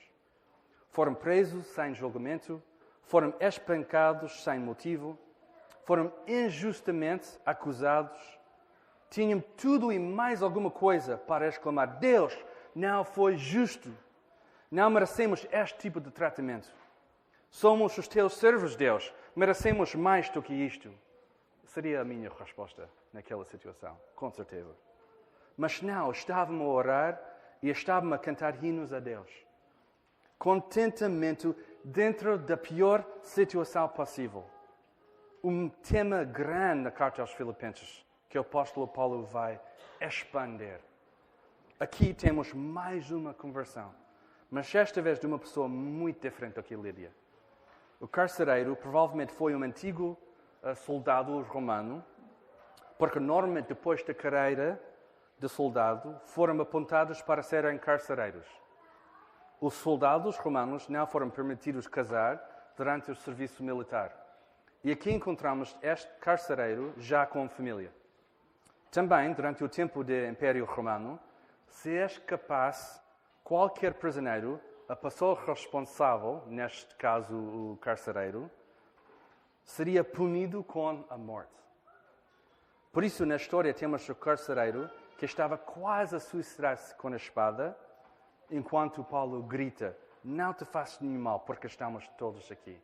Foram 0.90 1.14
presos 1.14 1.66
sem 1.66 1.94
julgamento, 1.94 2.62
foram 3.02 3.34
espancados 3.40 4.42
sem 4.42 4.58
motivo, 4.58 5.18
foram 5.84 6.12
injustamente 6.26 7.38
acusados, 7.44 8.18
tinham 9.10 9.40
tudo 9.56 9.92
e 9.92 9.98
mais 9.98 10.42
alguma 10.42 10.70
coisa 10.70 11.16
para 11.16 11.46
exclamar: 11.46 11.98
Deus 11.98 12.36
não 12.74 13.04
foi 13.04 13.36
justo 13.36 13.92
não 14.76 14.90
merecemos 14.90 15.46
este 15.50 15.78
tipo 15.78 15.98
de 15.98 16.10
tratamento. 16.10 16.68
Somos 17.50 17.96
os 17.96 18.06
teus 18.06 18.34
servos, 18.34 18.76
Deus. 18.76 19.10
Merecemos 19.34 19.94
mais 19.94 20.28
do 20.28 20.42
que 20.42 20.52
isto. 20.52 20.92
Seria 21.64 22.02
a 22.02 22.04
minha 22.04 22.28
resposta 22.28 22.86
naquela 23.10 23.42
situação, 23.46 23.98
com 24.14 24.30
certeza. 24.30 24.76
Mas 25.56 25.80
não, 25.80 26.10
estavam 26.10 26.60
a 26.60 26.68
orar 26.68 27.18
e 27.62 27.70
estavam 27.70 28.12
a 28.12 28.18
cantar 28.18 28.62
hinos 28.62 28.92
a 28.92 29.00
Deus. 29.00 29.30
Contentamento 30.38 31.56
dentro 31.82 32.36
da 32.36 32.58
pior 32.58 33.02
situação 33.22 33.88
possível. 33.88 34.44
Um 35.42 35.70
tema 35.70 36.22
grande 36.22 36.82
na 36.82 36.90
carta 36.90 37.22
aos 37.22 37.32
Filipenses 37.32 38.04
que 38.28 38.36
o 38.36 38.42
apóstolo 38.42 38.86
Paulo 38.86 39.24
vai 39.24 39.58
expandir. 40.02 40.80
Aqui 41.80 42.12
temos 42.12 42.52
mais 42.52 43.10
uma 43.10 43.32
conversão 43.32 44.05
mas 44.50 44.72
esta 44.74 45.02
vez 45.02 45.18
de 45.18 45.26
uma 45.26 45.38
pessoa 45.38 45.68
muito 45.68 46.20
diferente 46.20 46.54
daquele 46.54 46.82
Lídia. 46.82 47.12
O 48.00 48.06
carcereiro 48.06 48.76
provavelmente 48.76 49.32
foi 49.32 49.54
um 49.54 49.62
antigo 49.62 50.18
uh, 50.62 50.74
soldado 50.74 51.40
romano, 51.42 52.04
porque 52.98 53.18
normalmente 53.18 53.68
depois 53.68 54.02
da 54.02 54.14
carreira 54.14 54.80
de 55.38 55.48
soldado 55.48 56.18
foram 56.24 56.60
apontados 56.60 57.20
para 57.22 57.42
serem 57.42 57.78
carcereiros. 57.78 58.46
Os 59.60 59.74
soldados 59.74 60.36
romanos 60.36 60.88
não 60.88 61.06
foram 61.06 61.30
permitidos 61.30 61.86
casar 61.86 62.74
durante 62.76 63.10
o 63.10 63.14
serviço 63.14 63.64
militar. 63.64 64.14
E 64.84 64.92
aqui 64.92 65.10
encontramos 65.10 65.76
este 65.82 66.12
carcereiro 66.18 66.94
já 66.98 67.26
com 67.26 67.48
família. 67.48 67.92
Também, 68.90 69.32
durante 69.32 69.64
o 69.64 69.68
tempo 69.68 70.04
do 70.04 70.12
Império 70.12 70.64
Romano, 70.64 71.18
se 71.68 71.96
és 71.96 72.18
capaz 72.18 73.02
qualquer 73.46 73.94
prisioneiro, 73.94 74.60
a 74.88 74.96
pessoa 74.96 75.40
responsável, 75.46 76.42
neste 76.48 76.92
caso 76.96 77.32
o 77.32 77.78
carcereiro, 77.80 78.50
seria 79.62 80.02
punido 80.02 80.64
com 80.64 81.04
a 81.08 81.16
morte. 81.16 81.54
Por 82.92 83.04
isso, 83.04 83.24
na 83.24 83.36
história, 83.36 83.72
temos 83.72 84.08
o 84.08 84.16
carcereiro 84.16 84.90
que 85.16 85.24
estava 85.24 85.56
quase 85.56 86.16
a 86.16 86.18
suicidar-se 86.18 86.92
com 86.96 87.06
a 87.06 87.16
espada, 87.16 87.78
enquanto 88.50 89.04
Paulo 89.04 89.40
grita: 89.44 89.96
Não 90.24 90.52
te 90.52 90.64
faças 90.64 90.98
nenhum 90.98 91.20
mal, 91.20 91.38
porque 91.38 91.68
estamos 91.68 92.08
todos 92.18 92.50
aqui. 92.50 92.76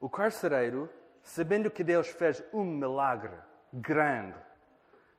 O 0.00 0.08
carcereiro, 0.08 0.88
sabendo 1.22 1.70
que 1.70 1.84
Deus 1.84 2.08
fez 2.08 2.42
um 2.50 2.64
milagre 2.64 3.36
grande, 3.70 4.38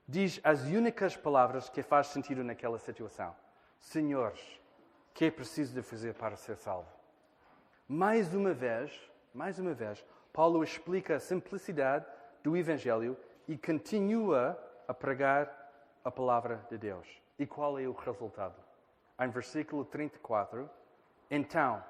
diz 0.08 0.40
as 0.42 0.62
únicas 0.64 1.16
palavras 1.16 1.68
que 1.68 1.80
faz 1.80 2.08
sentido 2.08 2.42
naquela 2.42 2.80
situação. 2.80 3.32
Senhores, 3.82 4.40
que 5.12 5.24
é 5.24 5.30
preciso 5.30 5.74
de 5.74 5.82
fazer 5.82 6.14
para 6.14 6.36
ser 6.36 6.56
salvo? 6.56 6.88
Mais 7.88 8.32
uma 8.32 8.54
vez, 8.54 8.92
mais 9.34 9.58
uma 9.58 9.74
vez, 9.74 10.02
Paulo 10.32 10.62
explica 10.62 11.16
a 11.16 11.20
simplicidade 11.20 12.06
do 12.44 12.56
Evangelho 12.56 13.18
e 13.46 13.58
continua 13.58 14.56
a 14.86 14.94
pregar 14.94 15.50
a 16.04 16.10
palavra 16.12 16.64
de 16.70 16.78
Deus. 16.78 17.06
E 17.36 17.44
qual 17.44 17.76
é 17.76 17.86
o 17.86 17.92
resultado? 17.92 18.54
Em 19.20 19.28
versículo 19.28 19.84
34, 19.84 20.70
então 21.28 21.84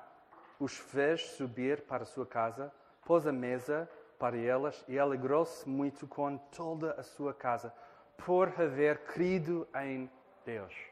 os 0.59 0.77
fez 0.77 1.23
subir 1.33 1.83
para 1.83 2.05
a 2.05 2.07
sua 2.07 2.27
casa, 2.27 2.73
pôs 3.05 3.27
a 3.27 3.33
mesa 3.33 3.89
para 4.19 4.39
elas 4.39 4.83
e 4.89 4.99
alegrou-se 4.99 5.69
muito 5.69 6.07
com 6.09 6.39
toda 6.39 6.93
a 6.93 7.03
sua 7.03 7.35
casa 7.35 7.73
por 8.17 8.49
haver 8.61 9.05
crido 9.05 9.69
em 9.75 10.11
Deus 10.45 10.92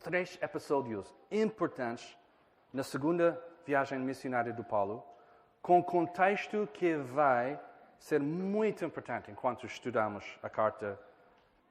três 0.00 0.38
episódios 0.42 1.14
importantes 1.30 2.16
na 2.72 2.82
segunda 2.82 3.42
viagem 3.64 3.98
missionária 3.98 4.52
do 4.52 4.62
Paulo, 4.62 5.04
com 5.60 5.82
contexto 5.82 6.68
que 6.72 6.94
vai 6.96 7.58
ser 7.98 8.20
muito 8.20 8.84
importante 8.84 9.30
enquanto 9.30 9.66
estudamos 9.66 10.24
a 10.42 10.48
carta 10.48 10.98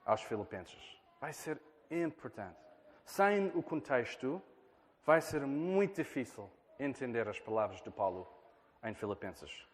aos 0.06 0.22
Filipenses. 0.22 1.00
Vai 1.20 1.34
ser 1.34 1.62
importante. 1.90 2.58
Sem 3.06 3.48
o 3.56 3.62
contexto, 3.62 4.42
vai 5.06 5.22
ser 5.22 5.42
muito 5.46 5.96
difícil 5.96 6.50
entender 6.80 7.28
as 7.28 7.40
palavras 7.40 7.82
de 7.82 7.90
Paulo 7.90 8.28
em 8.84 8.94
Filipenses. 8.94 9.66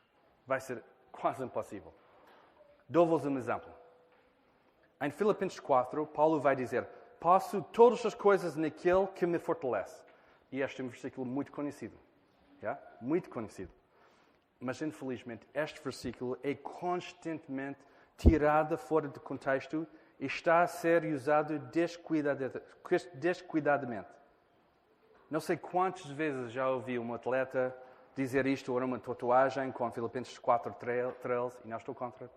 Vai 0.45 0.59
ser 0.59 0.83
quase 1.11 1.43
impossível. 1.43 1.93
Dou-vos 2.87 3.25
um 3.25 3.37
exemplo. 3.37 3.71
Em 5.01 5.09
Filipenses 5.09 5.59
4, 5.59 6.05
Paulo 6.07 6.39
vai 6.39 6.55
dizer: 6.55 6.87
Posso 7.21 7.61
todas 7.61 8.03
as 8.03 8.15
coisas 8.15 8.55
naquele 8.55 9.05
que 9.05 9.27
me 9.27 9.37
fortalece. 9.37 10.03
E 10.51 10.59
este 10.59 10.81
é 10.81 10.83
um 10.83 10.87
versículo 10.87 11.23
muito 11.23 11.51
conhecido. 11.51 11.95
Yeah? 12.59 12.81
Muito 12.99 13.29
conhecido. 13.29 13.71
Mas, 14.59 14.81
infelizmente, 14.81 15.47
este 15.53 15.79
versículo 15.83 16.35
é 16.41 16.55
constantemente 16.55 17.77
tirado 18.17 18.75
fora 18.75 19.07
de 19.07 19.19
contexto 19.19 19.85
e 20.19 20.25
está 20.25 20.63
a 20.63 20.67
ser 20.67 21.05
usado 21.05 21.59
descuidadamente. 23.13 24.09
Não 25.29 25.39
sei 25.39 25.57
quantas 25.57 26.07
vezes 26.07 26.51
já 26.51 26.67
ouvi 26.71 26.97
um 26.97 27.13
atleta 27.13 27.77
dizer 28.15 28.47
isto 28.47 28.73
ou 28.73 28.79
uma 28.83 28.97
tatuagem 28.99 29.71
com 29.71 29.91
Filipenses 29.91 30.39
4 30.39 30.73
trails 31.21 31.55
e 31.63 31.67
não 31.67 31.77
estou 31.77 31.93
contra. 31.93 32.31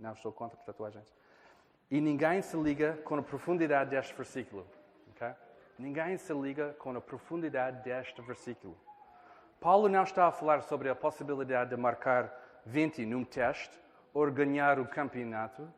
Não 0.00 0.12
estou 0.12 0.32
contra 0.32 0.58
tatuagens. 0.58 1.14
E 1.90 2.00
ninguém 2.00 2.42
se 2.42 2.56
liga 2.56 2.98
com 3.04 3.16
a 3.16 3.22
profundidade 3.22 3.90
deste 3.90 4.14
versículo. 4.14 4.66
Okay? 5.10 5.32
Ninguém 5.78 6.16
se 6.16 6.32
liga 6.32 6.74
com 6.78 6.96
a 6.96 7.00
profundidade 7.00 7.82
deste 7.84 8.20
versículo. 8.22 8.76
Paulo 9.60 9.88
não 9.88 10.02
está 10.02 10.26
a 10.26 10.32
falar 10.32 10.62
sobre 10.62 10.88
a 10.88 10.94
possibilidade 10.94 11.70
de 11.70 11.76
marcar 11.76 12.32
20 12.64 13.06
num 13.06 13.24
teste 13.24 13.78
ou 14.12 14.30
ganhar 14.30 14.78
o 14.78 14.86
campeonato. 14.86 15.68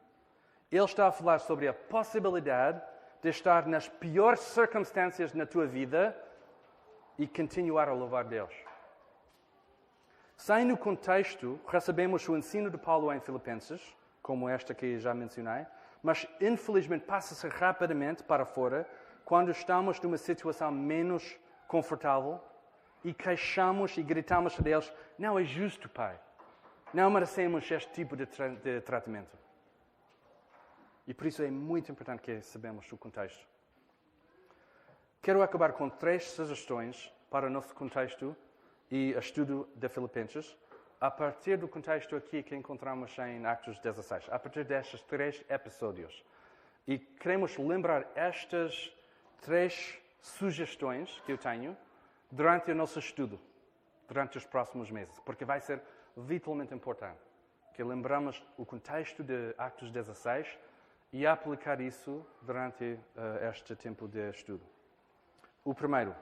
Ele 0.71 0.85
está 0.85 1.09
a 1.09 1.13
falar 1.13 1.39
sobre 1.39 1.69
a 1.69 1.75
possibilidade 1.75 2.83
de 3.23 3.29
estar 3.29 3.67
nas 3.67 3.89
piores 3.89 4.41
circunstâncias 4.41 5.33
na 5.33 5.45
tua 5.45 5.67
vida 5.67 6.17
e 7.19 7.27
continuar 7.27 7.89
a 7.89 7.93
louvar 7.93 8.25
Deus. 8.25 8.55
Sem 10.37 10.65
no 10.65 10.77
contexto, 10.77 11.59
recebemos 11.67 12.29
o 12.29 12.37
ensino 12.37 12.71
de 12.71 12.79
Paulo 12.79 13.13
em 13.13 13.19
Filipenses, 13.19 13.83
como 14.23 14.49
esta 14.49 14.73
que 14.73 14.99
já 14.99 15.13
mencionei, 15.13 15.67
mas 16.03 16.27
infelizmente 16.41 17.05
passa-se 17.05 17.47
rapidamente 17.49 18.23
para 18.23 18.45
fora 18.45 18.89
quando 19.25 19.51
estamos 19.51 20.01
numa 20.01 20.17
situação 20.17 20.71
menos 20.71 21.39
confortável 21.67 22.41
e 23.05 23.13
queixamos 23.13 23.97
e 23.97 24.03
gritamos 24.03 24.59
a 24.59 24.63
Deus: 24.63 24.93
Não 25.19 25.39
é 25.39 25.45
justo, 25.45 25.89
Pai. 25.89 26.19
Não 26.93 27.11
merecemos 27.11 27.71
este 27.71 27.93
tipo 27.93 28.17
de, 28.17 28.27
tra 28.27 28.49
de 28.49 28.81
tratamento. 28.81 29.37
E 31.07 31.15
por 31.15 31.27
isso 31.27 31.43
é 31.43 31.51
muito 31.51 31.91
importante 31.93 32.23
que 32.23 32.41
sabemos 32.41 32.91
o 32.93 32.97
contexto. 32.97 33.47
Quero 35.23 35.43
acabar 35.43 35.73
com 35.73 35.89
três 35.89 36.31
sugestões 36.31 37.13
para 37.31 37.47
o 37.47 37.51
nosso 37.51 37.75
contexto 37.75 38.37
e 38.91 39.13
estudo 39.13 39.69
de 39.75 39.89
Filipenses, 39.89 40.57
a 41.01 41.11
partir 41.11 41.57
do 41.57 41.69
contexto 41.69 42.17
aqui 42.17 42.43
que 42.43 42.57
encontramos 42.57 43.17
em 43.19 43.45
Atos 43.47 43.79
16, 43.79 44.29
a 44.31 44.39
partir 44.39 44.65
destes 44.65 45.01
três 45.03 45.45
episódios. 45.49 46.25
E 46.87 46.99
queremos 46.99 47.57
lembrar 47.57 48.11
estas 48.15 48.93
três 49.41 49.99
sugestões 50.21 51.21
que 51.25 51.33
eu 51.33 51.39
tenho 51.39 51.77
durante 52.31 52.71
o 52.73 52.75
nosso 52.75 52.99
estudo, 52.99 53.39
durante 54.09 54.39
os 54.39 54.45
próximos 54.45 54.91
meses, 54.91 55.19
porque 55.21 55.45
vai 55.45 55.61
ser 55.61 55.81
vitalmente 56.17 56.75
importante 56.75 57.21
que 57.75 57.85
lembramos 57.85 58.43
o 58.57 58.67
contexto 58.67 59.23
de 59.23 59.55
Atos 59.57 59.93
16 59.93 60.59
e 61.13 61.25
aplicar 61.25 61.81
isso 61.81 62.27
durante 62.43 62.85
uh, 62.85 63.49
este 63.49 63.77
tempo 63.77 64.09
de 64.09 64.31
estudo. 64.31 64.65
O 65.65 65.73
primeiro, 65.73 66.13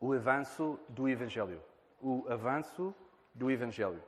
o 0.00 0.14
avanço 0.14 0.80
do 0.88 1.06
Evangelho. 1.06 1.62
O 2.00 2.24
avanço 2.30 2.94
do 3.34 3.50
Evangelho. 3.50 4.02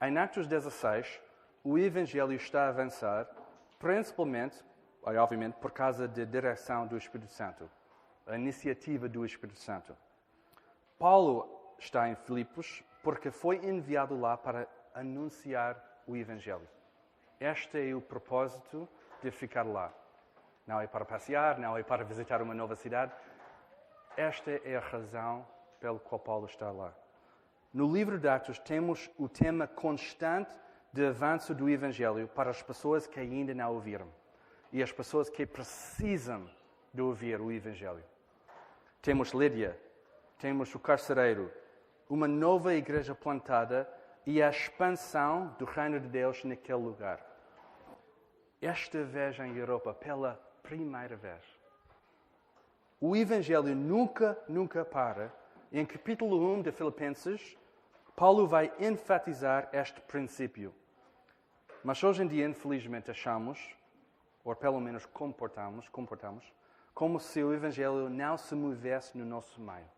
Em 0.00 0.16
Atos 0.18 0.46
16, 0.46 1.20
o 1.62 1.78
Evangelho 1.78 2.32
está 2.32 2.66
a 2.66 2.68
avançar, 2.68 3.26
principalmente, 3.78 4.62
obviamente, 5.02 5.54
por 5.54 5.70
causa 5.70 6.06
da 6.06 6.24
direção 6.24 6.86
do 6.86 6.96
Espírito 6.96 7.32
Santo, 7.32 7.70
a 8.26 8.36
iniciativa 8.36 9.08
do 9.08 9.24
Espírito 9.24 9.58
Santo. 9.58 9.96
Paulo 10.98 11.74
está 11.78 12.08
em 12.08 12.14
Filipos 12.14 12.82
porque 13.02 13.30
foi 13.30 13.56
enviado 13.64 14.18
lá 14.18 14.36
para 14.36 14.66
anunciar 14.94 15.76
o 16.06 16.16
Evangelho. 16.16 16.68
Este 17.40 17.90
é 17.90 17.94
o 17.94 18.00
propósito 18.00 18.88
de 19.22 19.30
ficar 19.30 19.66
lá. 19.66 19.92
Não 20.66 20.80
é 20.80 20.86
para 20.86 21.04
passear, 21.04 21.58
não 21.58 21.76
é 21.76 21.82
para 21.82 22.04
visitar 22.04 22.40
uma 22.40 22.54
nova 22.54 22.74
cidade. 22.74 23.12
Esta 24.16 24.50
é 24.50 24.76
a 24.76 24.80
razão 24.80 25.46
pela 25.80 25.98
qual 25.98 26.18
Paulo 26.18 26.46
está 26.46 26.70
lá. 26.70 26.94
No 27.74 27.92
livro 27.92 28.20
de 28.20 28.28
Atos 28.28 28.60
temos 28.60 29.10
o 29.18 29.28
tema 29.28 29.66
constante 29.66 30.54
de 30.92 31.08
avanço 31.08 31.52
do 31.52 31.68
Evangelho 31.68 32.28
para 32.28 32.48
as 32.48 32.62
pessoas 32.62 33.04
que 33.04 33.18
ainda 33.18 33.52
não 33.52 33.74
ouviram 33.74 34.06
e 34.72 34.80
as 34.80 34.92
pessoas 34.92 35.28
que 35.28 35.44
precisam 35.44 36.48
de 36.92 37.02
ouvir 37.02 37.40
o 37.40 37.50
Evangelho. 37.50 38.04
Temos 39.02 39.30
Lídia, 39.32 39.76
temos 40.38 40.72
o 40.72 40.78
carcereiro, 40.78 41.50
uma 42.08 42.28
nova 42.28 42.76
igreja 42.76 43.12
plantada 43.12 43.92
e 44.24 44.40
a 44.40 44.50
expansão 44.50 45.52
do 45.58 45.64
reino 45.64 45.98
de 45.98 46.06
Deus 46.06 46.44
naquele 46.44 46.78
lugar. 46.78 47.26
Esta 48.62 49.02
vez 49.02 49.36
em 49.40 49.56
Europa, 49.56 49.92
pela 49.92 50.40
primeira 50.62 51.16
vez. 51.16 51.42
O 53.00 53.16
Evangelho 53.16 53.74
nunca, 53.74 54.38
nunca 54.48 54.84
para. 54.84 55.34
Em 55.72 55.84
capítulo 55.84 56.54
1 56.54 56.62
de 56.62 56.70
Filipenses, 56.70 57.56
Paulo 58.16 58.46
vai 58.46 58.72
enfatizar 58.78 59.68
este 59.72 60.00
princípio. 60.02 60.72
Mas 61.82 62.02
hoje 62.02 62.22
em 62.22 62.28
dia, 62.28 62.46
infelizmente, 62.46 63.10
achamos, 63.10 63.76
ou 64.44 64.54
pelo 64.54 64.80
menos 64.80 65.04
comportamos, 65.04 65.88
comportamos, 65.88 66.44
como 66.94 67.18
se 67.18 67.42
o 67.42 67.52
Evangelho 67.52 68.08
não 68.08 68.38
se 68.38 68.54
movesse 68.54 69.18
no 69.18 69.24
nosso 69.24 69.60
meio. 69.60 69.90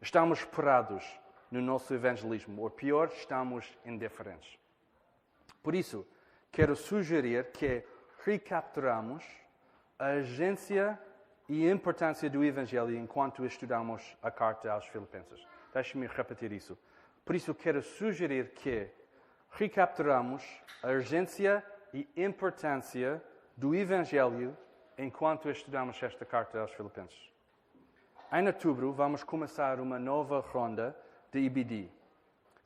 Estamos 0.00 0.42
parados 0.42 1.04
no 1.50 1.60
nosso 1.60 1.92
evangelismo, 1.92 2.62
ou 2.62 2.70
pior, 2.70 3.08
estamos 3.08 3.76
indiferentes. 3.84 4.58
Por 5.62 5.74
isso, 5.74 6.06
quero 6.50 6.74
sugerir 6.74 7.50
que 7.52 7.84
recapturamos 8.24 9.24
a 9.98 10.06
agência 10.06 10.98
e 11.48 11.68
a 11.68 11.72
importância 11.72 12.28
do 12.30 12.44
Evangelho 12.44 12.94
enquanto 12.96 13.44
estudamos 13.44 14.16
a 14.22 14.30
carta 14.30 14.70
aos 14.70 14.86
Filipenses. 14.86 15.46
Deixe-me 15.72 16.06
repetir 16.06 16.52
isso. 16.52 16.78
Por 17.28 17.36
isso, 17.36 17.54
quero 17.54 17.82
sugerir 17.82 18.52
que 18.54 18.88
recapturamos 19.50 20.42
a 20.82 20.88
urgência 20.88 21.62
e 21.92 22.08
importância 22.16 23.22
do 23.54 23.74
Evangelho 23.74 24.56
enquanto 24.96 25.50
estudamos 25.50 26.02
esta 26.02 26.24
carta 26.24 26.58
aos 26.58 26.72
Filipenses. 26.72 27.30
Em 28.32 28.46
outubro, 28.46 28.94
vamos 28.94 29.24
começar 29.24 29.78
uma 29.78 29.98
nova 29.98 30.40
ronda 30.40 30.96
de 31.30 31.40
IBD. 31.40 31.90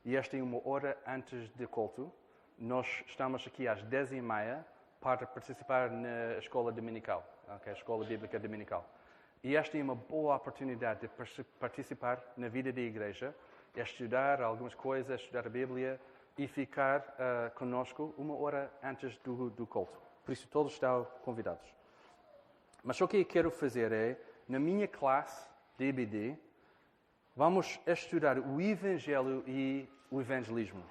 E 0.05 0.15
esta 0.15 0.37
é 0.37 0.43
uma 0.45 0.61
hora 0.65 0.97
antes 1.05 1.51
do 1.51 1.67
culto. 1.67 2.13
Nós 2.57 2.87
estamos 3.09 3.45
aqui 3.45 3.67
às 3.67 3.83
10h30 3.83 4.65
para 5.01 5.27
participar 5.27 5.91
na 5.91 6.39
escola 6.39 6.71
dominical, 6.71 7.27
okay? 7.57 7.73
a 7.73 7.75
escola 7.75 8.05
bíblica 8.05 8.39
dominical. 8.39 8.89
E 9.43 9.57
esta 9.57 9.77
é 9.77 9.83
uma 9.83 9.97
boa 9.97 10.37
oportunidade 10.37 11.01
de 11.01 11.09
participar 11.59 12.23
na 12.37 12.49
vida 12.49 12.73
da 12.73 12.81
igreja 12.81 13.35
é 13.81 13.83
estudar 13.83 14.41
algumas 14.43 14.75
coisas, 14.75 15.21
estudar 15.21 15.47
a 15.47 15.51
Bíblia 15.51 16.01
e 16.37 16.47
ficar 16.47 17.01
uh, 17.01 17.55
conosco 17.59 18.15
uma 18.17 18.35
hora 18.37 18.71
antes 18.83 19.17
do, 19.19 19.51
do 19.51 19.67
culto. 19.67 20.01
Por 20.25 20.33
isso, 20.33 20.47
todos 20.49 20.73
estão 20.73 21.07
convidados. 21.23 21.67
Mas 22.83 23.01
o 23.01 23.09
que 23.09 23.19
eu 23.19 23.25
quero 23.25 23.51
fazer 23.51 23.93
é, 23.93 24.19
na 24.49 24.59
minha 24.59 24.89
classe 24.89 25.49
de 25.79 25.87
EBD, 25.87 26.39
vamos 27.37 27.81
estudar 27.87 28.39
o 28.39 28.61
Evangelho 28.61 29.45
e 29.47 29.89
o 30.11 30.21
Evangelismo. 30.21 30.85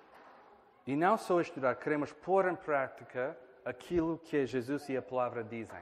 E 0.86 0.96
não 0.96 1.18
só 1.18 1.40
estudar, 1.40 1.76
queremos 1.76 2.12
pôr 2.12 2.48
em 2.48 2.56
prática 2.56 3.38
aquilo 3.64 4.18
que 4.18 4.46
Jesus 4.46 4.90
e 4.90 4.98
a 4.98 5.02
palavra 5.02 5.44
dizem. 5.44 5.82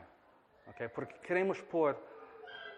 Okay? 0.67 0.89
Porque 0.89 1.17
queremos 1.19 1.61
pôr 1.61 1.95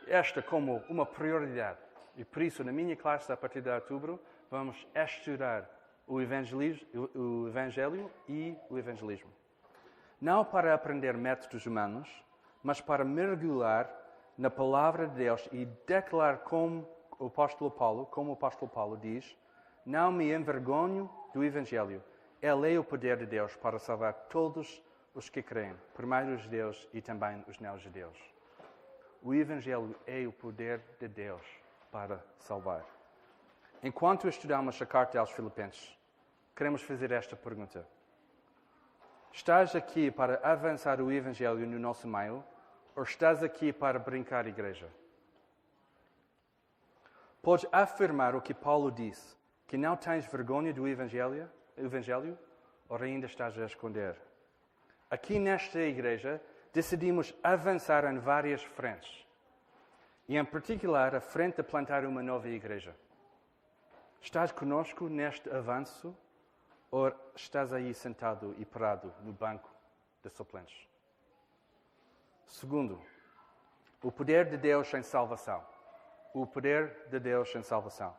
esta 0.08 0.42
como 0.42 0.84
uma 0.90 1.06
prioridade. 1.06 1.80
E 2.16 2.26
por 2.26 2.42
isso, 2.42 2.64
na 2.64 2.72
minha 2.72 2.96
classe, 2.96 3.32
a 3.32 3.38
partir 3.38 3.62
de 3.62 3.70
outubro, 3.70 4.20
vamos 4.50 4.88
estudar 4.94 5.70
o, 6.06 6.16
o 6.16 6.22
Evangelho 7.48 8.12
e 8.28 8.56
o 8.70 8.78
Evangelismo. 8.78 9.32
Não 10.20 10.44
para 10.44 10.74
aprender 10.74 11.16
métodos 11.16 11.66
humanos, 11.66 12.10
mas 12.62 12.82
para 12.82 13.04
mergulhar 13.04 13.90
na 14.38 14.50
palavra 14.50 15.08
de 15.08 15.16
Deus 15.16 15.48
e 15.52 15.66
declarar 15.88 16.40
como 16.40 16.88
o 17.18 17.28
apóstolo 17.28 17.72
Paulo, 17.72 18.06
como 18.08 18.32
o 18.32 18.34
apóstolo 18.34 18.70
Paulo 18.70 18.98
diz, 18.98 19.38
não 19.86 20.12
me 20.12 20.32
envergonho 20.34 21.10
do 21.34 21.44
Evangelho. 21.44 22.04
Ele 22.42 22.74
é 22.74 22.80
o 22.80 22.84
poder 22.84 23.18
de 23.18 23.26
Deus 23.26 23.56
para 23.56 23.80
salvar 23.80 24.14
todos 24.30 24.84
os 25.14 25.30
que 25.30 25.42
creem, 25.42 25.76
primeiro 25.94 26.34
os 26.34 26.42
judeus 26.42 26.88
e 26.94 27.02
também 27.02 27.44
os 27.48 27.60
não-judeus. 27.60 28.18
O 29.22 29.34
Evangelho 29.34 29.96
é 30.08 30.26
o 30.26 30.32
poder 30.32 30.82
de 31.00 31.08
Deus 31.08 31.61
para 31.92 32.24
salvar. 32.40 32.86
enquanto 33.84 34.28
estudamos 34.28 34.82
a 34.82 34.86
carta 34.86 35.20
aos 35.20 35.32
Filipenses, 35.32 35.98
queremos 36.56 36.82
fazer 36.82 37.12
esta 37.12 37.36
pergunta. 37.36 37.86
Estás 39.34 39.76
aqui 39.76 40.12
para 40.12 40.40
avançar 40.44 41.02
o 41.02 41.12
Evangelho 41.12 41.66
no 41.68 41.80
nosso 41.80 42.08
meio 42.08 42.44
ou 42.96 43.04
estás 43.04 43.44
aqui 43.44 43.74
para 43.74 43.98
brincar 43.98 44.46
igreja? 44.48 44.88
Podes 47.42 47.66
afirmar 47.72 48.36
o 48.36 48.42
que 48.42 48.54
Paulo 48.54 48.92
disse, 48.92 49.36
que 49.68 49.78
não 49.78 49.96
tens 49.96 50.26
vergonha 50.26 50.74
do 50.74 50.88
Evangelho, 50.88 51.50
Evangelho 51.76 52.38
ou 52.88 52.98
ainda 52.98 53.26
estás 53.26 53.58
a 53.58 53.66
esconder? 53.66 54.16
Aqui 55.10 55.40
nesta 55.40 55.80
igreja 55.80 56.42
decidimos 56.72 57.34
avançar 57.44 58.06
em 58.06 58.20
várias 58.20 58.62
frentes. 58.64 59.26
E 60.28 60.38
em 60.38 60.46
particular 60.46 61.16
a 61.16 61.22
frente 61.22 61.58
de 61.58 61.64
plantar 61.64 62.06
uma 62.06 62.24
nova 62.24 62.48
igreja. 62.48 62.96
Estás 64.22 64.52
conosco 64.52 65.10
neste 65.10 65.50
avanço 65.50 66.16
ou 66.90 67.12
estás 67.36 67.74
aí 67.74 67.94
sentado 67.94 68.56
e 68.58 68.66
parado 68.66 69.14
no 69.24 69.34
banco 69.34 69.70
de 70.24 70.30
suplentes? 70.30 70.88
Segundo, 72.46 73.02
o 74.04 74.12
poder 74.12 74.50
de 74.50 74.58
Deus 74.58 74.94
em 74.94 75.02
salvação. 75.02 75.66
O 76.34 76.46
poder 76.46 77.08
de 77.10 77.20
Deus 77.20 77.54
em 77.56 77.64
salvação. 77.64 78.16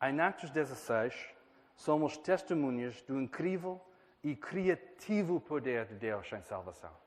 Em 0.00 0.20
Atos 0.20 0.50
16, 0.50 1.34
somos 1.74 2.16
testemunhas 2.16 3.02
do 3.02 3.20
incrível 3.20 3.80
e 4.22 4.36
criativo 4.36 5.40
poder 5.40 5.86
de 5.86 5.94
Deus 5.94 6.32
em 6.32 6.42
salvação. 6.42 7.01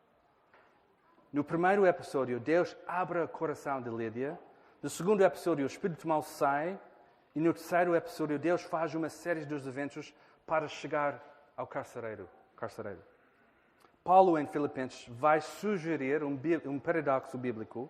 No 1.36 1.44
primeiro 1.44 1.86
episódio, 1.86 2.40
Deus 2.40 2.78
abre 2.88 3.20
o 3.20 3.28
coração 3.28 3.82
de 3.82 3.90
Lídia. 3.90 4.40
No 4.82 4.90
segundo 4.90 5.22
episódio, 5.22 5.66
o 5.66 5.68
Espírito 5.68 6.08
Mal 6.08 6.22
sai. 6.22 6.80
E 7.36 7.42
no 7.42 7.54
terceiro 7.54 7.94
episódio, 7.94 8.40
Deus 8.40 8.62
faz 8.62 8.96
uma 8.96 9.10
série 9.10 9.44
dos 9.44 9.68
eventos 9.68 10.16
para 10.48 10.70
chegar 10.70 11.22
ao 11.58 11.68
carcereiro. 11.68 12.30
carcereiro. 12.56 13.02
Paulo, 14.02 14.38
em 14.38 14.48
Filipenses, 14.48 15.10
vai 15.10 15.42
sugerir 15.42 16.24
um, 16.24 16.40
um 16.68 16.80
paradoxo 16.80 17.38
bíblico, 17.38 17.90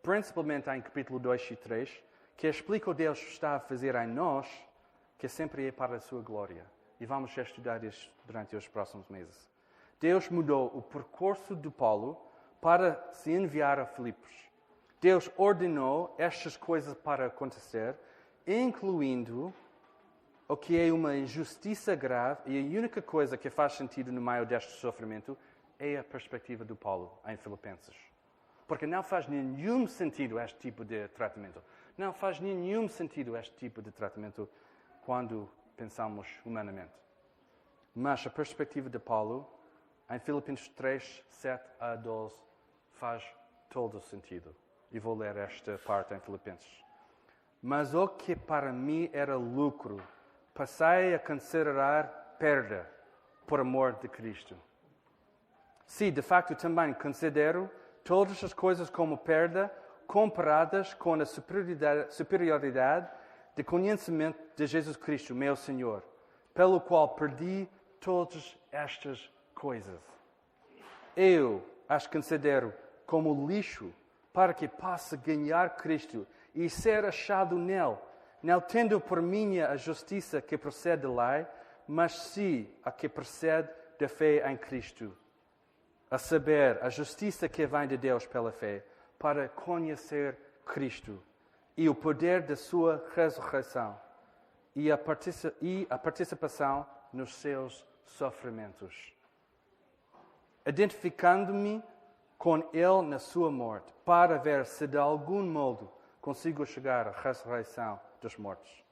principalmente 0.00 0.70
em 0.70 0.80
capítulo 0.80 1.18
2 1.18 1.50
e 1.50 1.56
3, 1.56 2.04
que 2.36 2.46
explica 2.46 2.92
o 2.92 2.94
que 2.94 2.98
Deus 2.98 3.18
está 3.18 3.56
a 3.56 3.58
fazer 3.58 3.96
em 3.96 4.06
nós, 4.06 4.46
que 5.18 5.26
sempre 5.26 5.66
é 5.66 5.72
para 5.72 5.96
a 5.96 6.00
sua 6.00 6.22
glória. 6.22 6.64
E 7.00 7.06
vamos 7.06 7.36
estudar 7.36 7.82
isso 7.82 8.08
durante 8.24 8.54
os 8.54 8.68
próximos 8.68 9.08
meses. 9.08 9.50
Deus 9.98 10.28
mudou 10.28 10.70
o 10.72 10.80
percurso 10.80 11.56
de 11.56 11.68
Paulo 11.68 12.32
para 12.64 12.98
se 13.12 13.30
enviar 13.30 13.78
a 13.78 13.84
Filipos. 13.84 14.32
Deus 14.98 15.30
ordenou 15.36 16.14
estas 16.16 16.56
coisas 16.56 16.94
para 16.94 17.26
acontecer, 17.26 17.94
incluindo 18.46 19.52
o 20.48 20.56
que 20.56 20.80
é 20.80 20.90
uma 20.90 21.14
injustiça 21.14 21.94
grave, 21.94 22.40
e 22.46 22.58
a 22.58 22.78
única 22.78 23.02
coisa 23.02 23.36
que 23.36 23.50
faz 23.50 23.74
sentido 23.74 24.10
no 24.10 24.18
meio 24.18 24.46
deste 24.46 24.72
sofrimento 24.80 25.36
é 25.78 25.98
a 25.98 26.02
perspectiva 26.02 26.64
do 26.64 26.74
Paulo 26.74 27.12
em 27.26 27.36
Filipenses. 27.36 27.94
Porque 28.66 28.86
não 28.86 29.02
faz 29.02 29.28
nenhum 29.28 29.86
sentido 29.86 30.40
este 30.40 30.58
tipo 30.58 30.86
de 30.86 31.06
tratamento. 31.08 31.62
Não 31.98 32.14
faz 32.14 32.40
nenhum 32.40 32.88
sentido 32.88 33.36
este 33.36 33.54
tipo 33.56 33.82
de 33.82 33.90
tratamento 33.90 34.48
quando 35.04 35.50
pensamos 35.76 36.26
humanamente. 36.46 36.94
Mas 37.94 38.26
a 38.26 38.30
perspectiva 38.30 38.88
de 38.88 38.98
Paulo, 38.98 39.46
em 40.08 40.18
Filipenses 40.18 40.66
3, 40.68 41.22
7 41.28 41.62
a 41.78 41.94
12, 41.94 42.53
faz 42.94 43.22
todo 43.70 43.98
o 43.98 44.00
sentido. 44.00 44.54
E 44.90 44.98
vou 44.98 45.16
ler 45.16 45.36
esta 45.36 45.78
parte 45.78 46.14
em 46.14 46.20
Filipenses. 46.20 46.84
Mas 47.60 47.94
o 47.94 48.06
que 48.06 48.36
para 48.36 48.72
mim 48.72 49.10
era 49.12 49.36
lucro, 49.36 50.00
passei 50.52 51.14
a 51.14 51.18
considerar 51.18 52.36
perda 52.38 52.88
por 53.46 53.60
amor 53.60 53.94
de 53.94 54.08
Cristo. 54.08 54.56
Sim, 55.86 56.12
de 56.12 56.22
facto 56.22 56.54
também 56.54 56.92
considero 56.94 57.70
todas 58.02 58.42
as 58.44 58.52
coisas 58.52 58.88
como 58.88 59.18
perda 59.18 59.72
comparadas 60.06 60.94
com 60.94 61.14
a 61.14 61.24
superioridade, 61.24 63.10
de 63.56 63.64
conhecimento 63.64 64.38
de 64.56 64.66
Jesus 64.66 64.96
Cristo, 64.96 65.34
meu 65.34 65.56
Senhor, 65.56 66.02
pelo 66.52 66.80
qual 66.80 67.14
perdi 67.14 67.68
todas 68.00 68.58
estas 68.70 69.30
coisas. 69.54 70.00
Eu 71.16 71.64
as 71.88 72.06
considero 72.06 72.72
como 73.06 73.46
lixo 73.46 73.92
para 74.32 74.52
que 74.52 74.66
possa 74.66 75.16
ganhar 75.16 75.76
Cristo 75.76 76.26
e 76.54 76.68
ser 76.68 77.04
achado 77.04 77.56
nele, 77.56 77.96
não 78.42 78.60
tendo 78.60 79.00
por 79.00 79.22
minha 79.22 79.68
a 79.68 79.76
justiça 79.76 80.40
que 80.40 80.58
procede 80.58 81.02
da 81.02 81.08
lei, 81.08 81.46
mas 81.86 82.12
sim 82.12 82.68
a 82.82 82.90
que 82.90 83.08
procede 83.08 83.68
da 83.98 84.08
fé 84.08 84.50
em 84.50 84.56
Cristo. 84.56 85.16
A 86.10 86.18
saber, 86.18 86.78
a 86.82 86.90
justiça 86.90 87.48
que 87.48 87.66
vem 87.66 87.88
de 87.88 87.96
Deus 87.96 88.26
pela 88.26 88.52
fé, 88.52 88.84
para 89.18 89.48
conhecer 89.48 90.36
Cristo 90.64 91.22
e 91.76 91.88
o 91.88 91.94
poder 91.94 92.42
da 92.42 92.56
sua 92.56 93.04
ressurreição 93.14 93.98
e 94.76 94.90
a, 94.90 94.98
participação 95.98 96.86
nos 97.12 97.34
seus 97.34 97.84
sofrimentos. 98.04 99.12
Identificando-me 100.66 101.82
com 102.44 102.58
Ele 102.74 103.00
na 103.08 103.18
sua 103.18 103.50
morte, 103.50 103.90
para 104.04 104.36
ver 104.36 104.66
se 104.66 104.86
de 104.86 104.98
algum 104.98 105.42
modo 105.42 105.90
consigo 106.20 106.66
chegar 106.66 107.08
à 107.08 107.10
ressurreição 107.10 107.98
dos 108.20 108.36
mortos. 108.36 108.84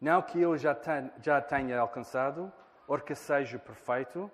Não 0.00 0.20
que 0.20 0.40
eu 0.40 0.58
já 0.58 0.74
tenha, 0.74 1.12
já 1.22 1.40
tenha 1.40 1.78
alcançado, 1.78 2.52
ou 2.88 2.98
que 2.98 3.14
seja 3.14 3.60
perfeito, 3.60 4.28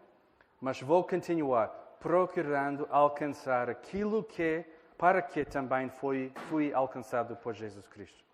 mas 0.58 0.80
vou 0.80 1.04
continuar 1.04 1.68
procurando 2.00 2.88
alcançar 2.90 3.68
aquilo 3.68 4.24
que, 4.24 4.64
para 4.96 5.20
que 5.20 5.44
também 5.44 5.90
fui, 5.90 6.32
fui 6.48 6.72
alcançado 6.72 7.36
por 7.36 7.52
Jesus 7.52 7.86
Cristo. 7.86 8.24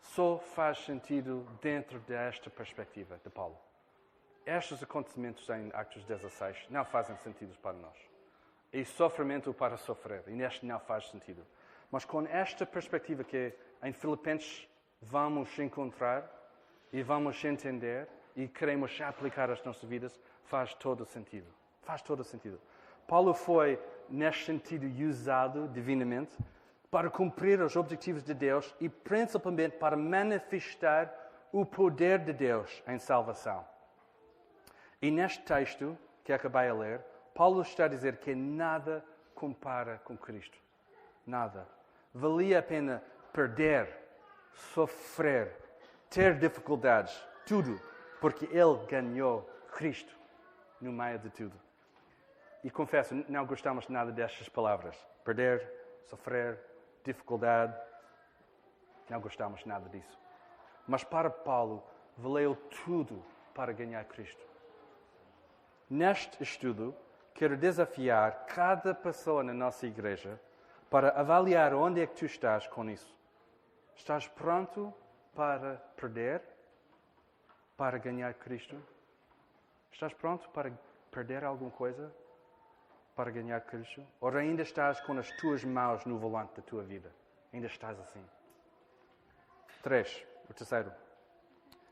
Só 0.00 0.38
faz 0.38 0.78
sentido 0.84 1.44
dentro 1.60 1.98
desta 1.98 2.50
perspectiva 2.50 3.18
de 3.24 3.30
Paulo. 3.30 3.58
Estes 4.46 4.80
acontecimentos 4.80 5.48
em 5.48 5.72
Atos 5.74 6.04
16 6.04 6.66
não 6.70 6.84
fazem 6.84 7.16
sentido 7.16 7.58
para 7.58 7.72
nós 7.72 8.13
e 8.74 8.84
sofrimento 8.84 9.54
para 9.54 9.76
sofrer. 9.76 10.24
E 10.26 10.32
neste 10.32 10.66
não 10.66 10.80
faz 10.80 11.08
sentido. 11.08 11.46
Mas 11.92 12.04
com 12.04 12.26
esta 12.26 12.66
perspectiva 12.66 13.22
que 13.22 13.54
em 13.80 13.92
Filipenses 13.92 14.68
vamos 15.00 15.56
encontrar 15.60 16.28
e 16.92 17.00
vamos 17.00 17.42
entender 17.44 18.08
e 18.34 18.48
queremos 18.48 19.00
aplicar 19.00 19.48
às 19.48 19.62
nossas 19.62 19.88
vidas, 19.88 20.20
faz 20.42 20.74
todo 20.74 21.04
sentido. 21.04 21.46
Faz 21.82 22.02
todo 22.02 22.24
sentido. 22.24 22.60
Paulo 23.06 23.32
foi, 23.32 23.78
neste 24.08 24.44
sentido, 24.44 24.86
usado 25.06 25.68
divinamente 25.68 26.36
para 26.90 27.08
cumprir 27.08 27.60
os 27.60 27.76
objetivos 27.76 28.24
de 28.24 28.34
Deus 28.34 28.74
e 28.80 28.88
principalmente 28.88 29.76
para 29.76 29.96
manifestar 29.96 31.12
o 31.52 31.64
poder 31.64 32.18
de 32.18 32.32
Deus 32.32 32.82
em 32.88 32.98
salvação. 32.98 33.64
E 35.00 35.12
neste 35.12 35.44
texto 35.44 35.96
que 36.24 36.32
acabei 36.32 36.66
de 36.66 36.72
ler, 36.72 37.04
Paulo 37.34 37.62
está 37.62 37.84
a 37.84 37.88
dizer 37.88 38.18
que 38.18 38.34
nada 38.34 39.04
compara 39.34 40.00
com 40.04 40.16
Cristo. 40.16 40.56
Nada. 41.26 41.66
Valia 42.12 42.60
a 42.60 42.62
pena 42.62 43.02
perder, 43.32 43.92
sofrer, 44.72 45.56
ter 46.08 46.38
dificuldades, 46.38 47.12
tudo, 47.44 47.80
porque 48.20 48.44
ele 48.46 48.86
ganhou 48.86 49.42
Cristo 49.72 50.14
no 50.80 50.92
meio 50.92 51.18
de 51.18 51.30
tudo. 51.30 51.60
E 52.62 52.70
confesso, 52.70 53.14
não 53.28 53.44
gostamos 53.44 53.88
nada 53.88 54.12
destas 54.12 54.48
palavras. 54.48 54.96
Perder, 55.24 55.68
sofrer, 56.06 56.58
dificuldade. 57.02 57.76
Não 59.10 59.20
gostamos 59.20 59.64
nada 59.66 59.88
disso. 59.88 60.18
Mas 60.86 61.02
para 61.02 61.28
Paulo, 61.28 61.82
valeu 62.16 62.54
tudo 62.84 63.22
para 63.52 63.72
ganhar 63.72 64.04
Cristo. 64.04 64.42
Neste 65.90 66.42
estudo, 66.42 66.96
quero 67.34 67.56
desafiar 67.56 68.46
cada 68.46 68.94
pessoa 68.94 69.42
na 69.42 69.52
nossa 69.52 69.86
igreja 69.86 70.40
para 70.88 71.10
avaliar 71.10 71.74
onde 71.74 72.00
é 72.00 72.06
que 72.06 72.14
tu 72.14 72.24
estás 72.24 72.66
com 72.68 72.88
isso. 72.88 73.14
Estás 73.96 74.28
pronto 74.28 74.94
para 75.34 75.76
perder? 75.96 76.40
Para 77.76 77.98
ganhar 77.98 78.32
Cristo? 78.34 78.80
Estás 79.90 80.14
pronto 80.14 80.48
para 80.50 80.72
perder 81.10 81.44
alguma 81.44 81.70
coisa? 81.72 82.12
Para 83.16 83.30
ganhar 83.30 83.60
Cristo? 83.62 84.06
Ou 84.20 84.28
ainda 84.30 84.62
estás 84.62 85.00
com 85.00 85.18
as 85.18 85.30
tuas 85.32 85.64
mãos 85.64 86.04
no 86.04 86.18
volante 86.18 86.54
da 86.54 86.62
tua 86.62 86.84
vida? 86.84 87.12
Ainda 87.52 87.66
estás 87.66 87.98
assim? 87.98 88.24
Três. 89.82 90.24
O 90.48 90.54
terceiro. 90.54 90.92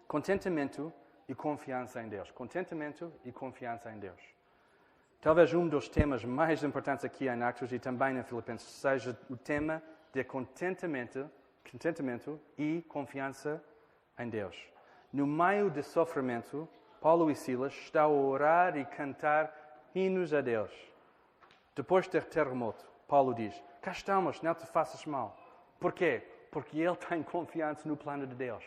Contentamento 0.07 0.93
e 1.29 1.35
confiança 1.35 2.03
em 2.03 2.09
Deus. 2.09 2.31
Contentamento 2.31 3.13
e 3.25 3.33
confiança 3.33 3.91
em 3.91 3.99
Deus. 3.99 4.21
Talvez 5.23 5.55
um 5.55 5.69
dos 5.69 5.89
temas 5.89 6.25
mais 6.25 6.65
importantes 6.65 7.05
aqui 7.05 7.29
em 7.29 7.43
Atos 7.45 7.73
e 7.73 7.79
também 7.79 8.19
em 8.19 8.25
Filipenses 8.25 8.69
seja 8.69 9.17
o 9.31 9.37
tema 9.37 9.81
de 10.13 10.25
contentamento, 10.25 11.31
contentamento 11.71 12.41
e 12.59 12.83
confiança 12.89 13.63
em 14.19 14.29
Deus. 14.29 14.61
No 15.13 15.25
meio 15.25 15.71
de 15.71 15.81
sofrimento, 15.81 16.69
Paulo 17.01 17.31
e 17.31 17.37
Silas 17.37 17.73
estão 17.73 18.07
a 18.07 18.09
orar 18.09 18.77
e 18.77 18.85
cantar 18.85 19.55
hinos 19.95 20.35
a 20.35 20.41
Deus. 20.41 20.73
Depois 21.77 22.09
do 22.09 22.21
terremoto, 22.21 22.85
Paulo 23.07 23.33
diz: 23.33 23.55
Cá 23.81 23.93
estamos, 23.93 24.43
não 24.43 24.57
te 24.57 24.67
faças 24.67 25.07
mal. 25.07 25.39
Porquê? 25.79 26.21
Porque 26.51 26.81
ele 26.81 26.97
tem 26.97 27.23
confiança 27.23 27.89
no 27.89 27.97
plano 27.97 28.27
de 28.27 28.35
Deus. 28.35 28.65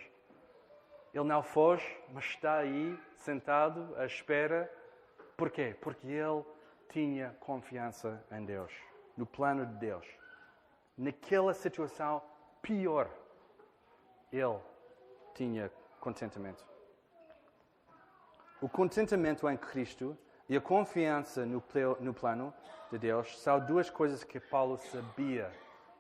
Ele 1.14 1.26
não 1.26 1.44
foge, 1.44 1.86
mas 2.14 2.24
está 2.24 2.60
aí, 2.60 2.98
sentado, 3.18 3.94
à 3.98 4.06
espera. 4.06 4.72
Porquê? 5.38 5.76
Porque 5.82 6.08
ele 6.08 6.44
tinha 6.90 7.36
confiança 7.40 8.24
em 8.32 8.46
Deus, 8.46 8.72
no 9.18 9.26
plano 9.26 9.66
de 9.66 9.76
Deus. 9.76 10.08
Naquela 10.98 11.54
situação 11.54 12.22
pior, 12.62 13.10
ele 14.32 14.60
tinha 15.34 15.72
contentamento. 16.00 16.66
O 18.62 18.70
contentamento 18.70 19.50
em 19.50 19.58
Cristo 19.58 20.18
e 20.48 20.56
a 20.56 20.62
confiança 20.62 21.46
no, 21.46 21.62
no 22.00 22.14
plano 22.14 22.54
de 22.92 22.98
Deus 22.98 23.38
são 23.40 23.60
duas 23.60 23.90
coisas 23.90 24.24
que 24.24 24.40
Paulo 24.40 24.78
sabia 24.78 25.52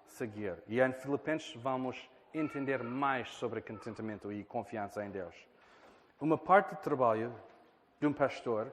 seguir. 0.07 0.55
E 0.67 0.79
em 0.79 0.93
Filipenses 0.93 1.53
vamos 1.55 2.09
entender 2.33 2.83
mais 2.83 3.29
sobre 3.29 3.61
contentamento 3.61 4.31
e 4.31 4.43
confiança 4.43 5.03
em 5.03 5.09
Deus. 5.09 5.35
Uma 6.19 6.37
parte 6.37 6.75
do 6.75 6.81
trabalho 6.81 7.35
de 7.99 8.07
um 8.07 8.13
pastor 8.13 8.71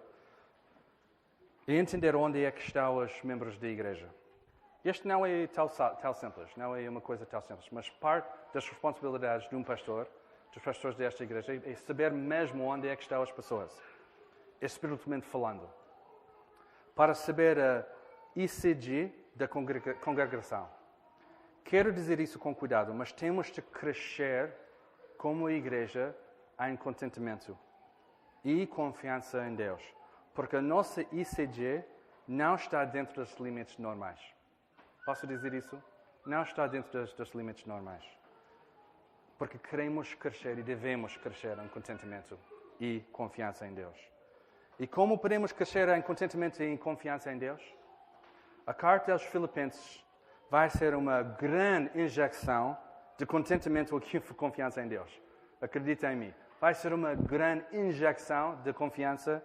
é 1.66 1.74
entender 1.74 2.16
onde 2.16 2.44
é 2.44 2.50
que 2.50 2.62
estão 2.62 2.96
os 2.96 3.22
membros 3.22 3.58
da 3.58 3.68
igreja. 3.68 4.08
Este 4.84 5.06
não 5.06 5.24
é 5.24 5.46
tal, 5.46 5.68
tal 5.68 6.14
simples, 6.14 6.50
não 6.56 6.74
é 6.74 6.88
uma 6.88 7.00
coisa 7.00 7.24
tal 7.24 7.40
simples, 7.40 7.68
mas 7.70 7.88
parte 7.88 8.28
das 8.52 8.68
responsabilidades 8.68 9.48
de 9.48 9.54
um 9.54 9.62
pastor, 9.62 10.08
dos 10.52 10.62
pastores 10.62 10.96
desta 10.96 11.22
igreja, 11.22 11.54
é 11.64 11.74
saber 11.76 12.10
mesmo 12.10 12.64
onde 12.64 12.88
é 12.88 12.96
que 12.96 13.02
estão 13.02 13.22
as 13.22 13.30
pessoas, 13.30 13.80
espiritualmente 14.60 15.26
falando, 15.26 15.68
para 16.96 17.14
saber 17.14 17.58
a 17.60 17.86
ICG 18.34 19.12
da 19.36 19.46
congregação. 19.46 20.68
Quero 21.64 21.92
dizer 21.92 22.18
isso 22.18 22.38
com 22.38 22.52
cuidado, 22.52 22.92
mas 22.92 23.12
temos 23.12 23.52
de 23.52 23.62
crescer 23.62 24.52
como 25.16 25.48
igreja 25.48 26.14
em 26.68 26.76
contentamento 26.76 27.56
e 28.44 28.66
confiança 28.66 29.46
em 29.46 29.54
Deus, 29.54 29.80
porque 30.34 30.56
a 30.56 30.62
nossa 30.62 31.02
ICG 31.12 31.84
não 32.26 32.54
está 32.54 32.84
dentro 32.84 33.14
dos 33.22 33.34
limites 33.38 33.78
normais. 33.78 34.20
Posso 35.04 35.26
dizer 35.26 35.52
isso? 35.54 35.82
Não 36.24 36.42
está 36.42 36.66
dentro 36.66 36.92
dos, 36.92 37.12
dos 37.12 37.30
limites 37.30 37.66
normais. 37.66 38.04
Porque 39.38 39.58
queremos 39.58 40.14
crescer 40.14 40.58
e 40.58 40.62
devemos 40.62 41.16
crescer 41.16 41.58
em 41.58 41.68
contentamento 41.68 42.38
e 42.80 43.00
confiança 43.12 43.66
em 43.66 43.74
Deus. 43.74 43.96
E 44.78 44.86
como 44.86 45.18
podemos 45.18 45.52
crescer 45.52 45.88
em 45.88 46.00
contentamento 46.00 46.62
e 46.62 46.66
em 46.66 46.76
confiança 46.76 47.32
em 47.32 47.38
Deus? 47.38 47.62
A 48.66 48.72
carta 48.72 49.12
aos 49.12 49.22
Filipenses 49.22 50.04
vai 50.48 50.70
ser 50.70 50.94
uma 50.94 51.22
grande 51.22 52.00
injeção 52.00 52.78
de 53.18 53.26
contentamento 53.26 54.00
e 54.12 54.20
confiança 54.34 54.80
em 54.80 54.88
Deus. 54.88 55.10
Acredita 55.60 56.12
em 56.12 56.16
mim. 56.16 56.34
Vai 56.60 56.74
ser 56.74 56.92
uma 56.92 57.14
grande 57.14 57.64
injeção 57.72 58.60
de 58.62 58.72
confiança 58.72 59.44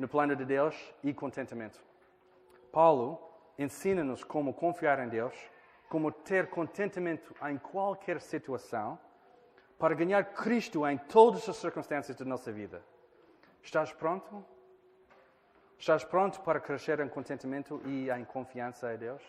no 0.00 0.08
plano 0.08 0.34
de 0.34 0.46
Deus 0.46 0.74
e 1.04 1.12
contentamento. 1.12 1.78
Paulo 2.72 3.20
ensina-nos 3.58 4.24
como 4.24 4.54
confiar 4.54 4.98
em 4.98 5.08
Deus, 5.08 5.34
como 5.90 6.10
ter 6.10 6.48
contentamento 6.48 7.36
em 7.46 7.58
qualquer 7.58 8.18
situação, 8.18 8.98
para 9.78 9.94
ganhar 9.94 10.24
Cristo 10.32 10.86
em 10.86 10.96
todas 10.96 11.46
as 11.50 11.56
circunstâncias 11.56 12.16
da 12.16 12.24
nossa 12.24 12.50
vida. 12.50 12.82
Estás 13.62 13.92
pronto? 13.92 14.42
Estás 15.78 16.02
pronto 16.02 16.40
para 16.40 16.60
crescer 16.60 16.98
em 17.00 17.08
contentamento 17.08 17.82
e 17.84 18.10
em 18.10 18.24
confiança 18.24 18.94
em 18.94 18.96
Deus? 18.96 19.22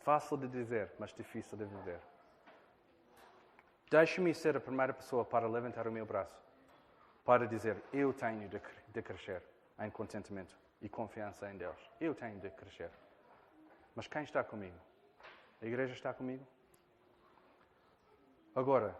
Fácil 0.00 0.36
de 0.36 0.48
dizer, 0.48 0.90
mas 0.98 1.10
difícil 1.14 1.56
de 1.56 1.64
viver. 1.64 2.00
Deixe-me 3.90 4.34
ser 4.34 4.58
a 4.58 4.60
primeira 4.60 4.92
pessoa 4.92 5.24
para 5.24 5.48
levantar 5.48 5.88
o 5.88 5.92
meu 5.92 6.04
braço, 6.04 6.38
para 7.24 7.46
dizer: 7.46 7.82
Eu 7.92 8.12
tenho 8.12 8.46
de, 8.46 8.60
de 8.88 9.02
crescer 9.02 9.42
em 9.80 9.90
contentamento 9.90 10.56
e 10.80 10.88
confiança 10.88 11.50
em 11.50 11.56
Deus. 11.56 11.78
Eu 12.00 12.14
tenho 12.14 12.38
de 12.38 12.50
crescer. 12.50 12.90
Mas 13.94 14.06
quem 14.06 14.22
está 14.22 14.44
comigo? 14.44 14.76
A 15.60 15.66
igreja 15.66 15.92
está 15.92 16.12
comigo? 16.14 16.46
Agora, 18.54 18.96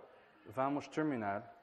vamos 0.47 0.89
terminar 0.89 1.57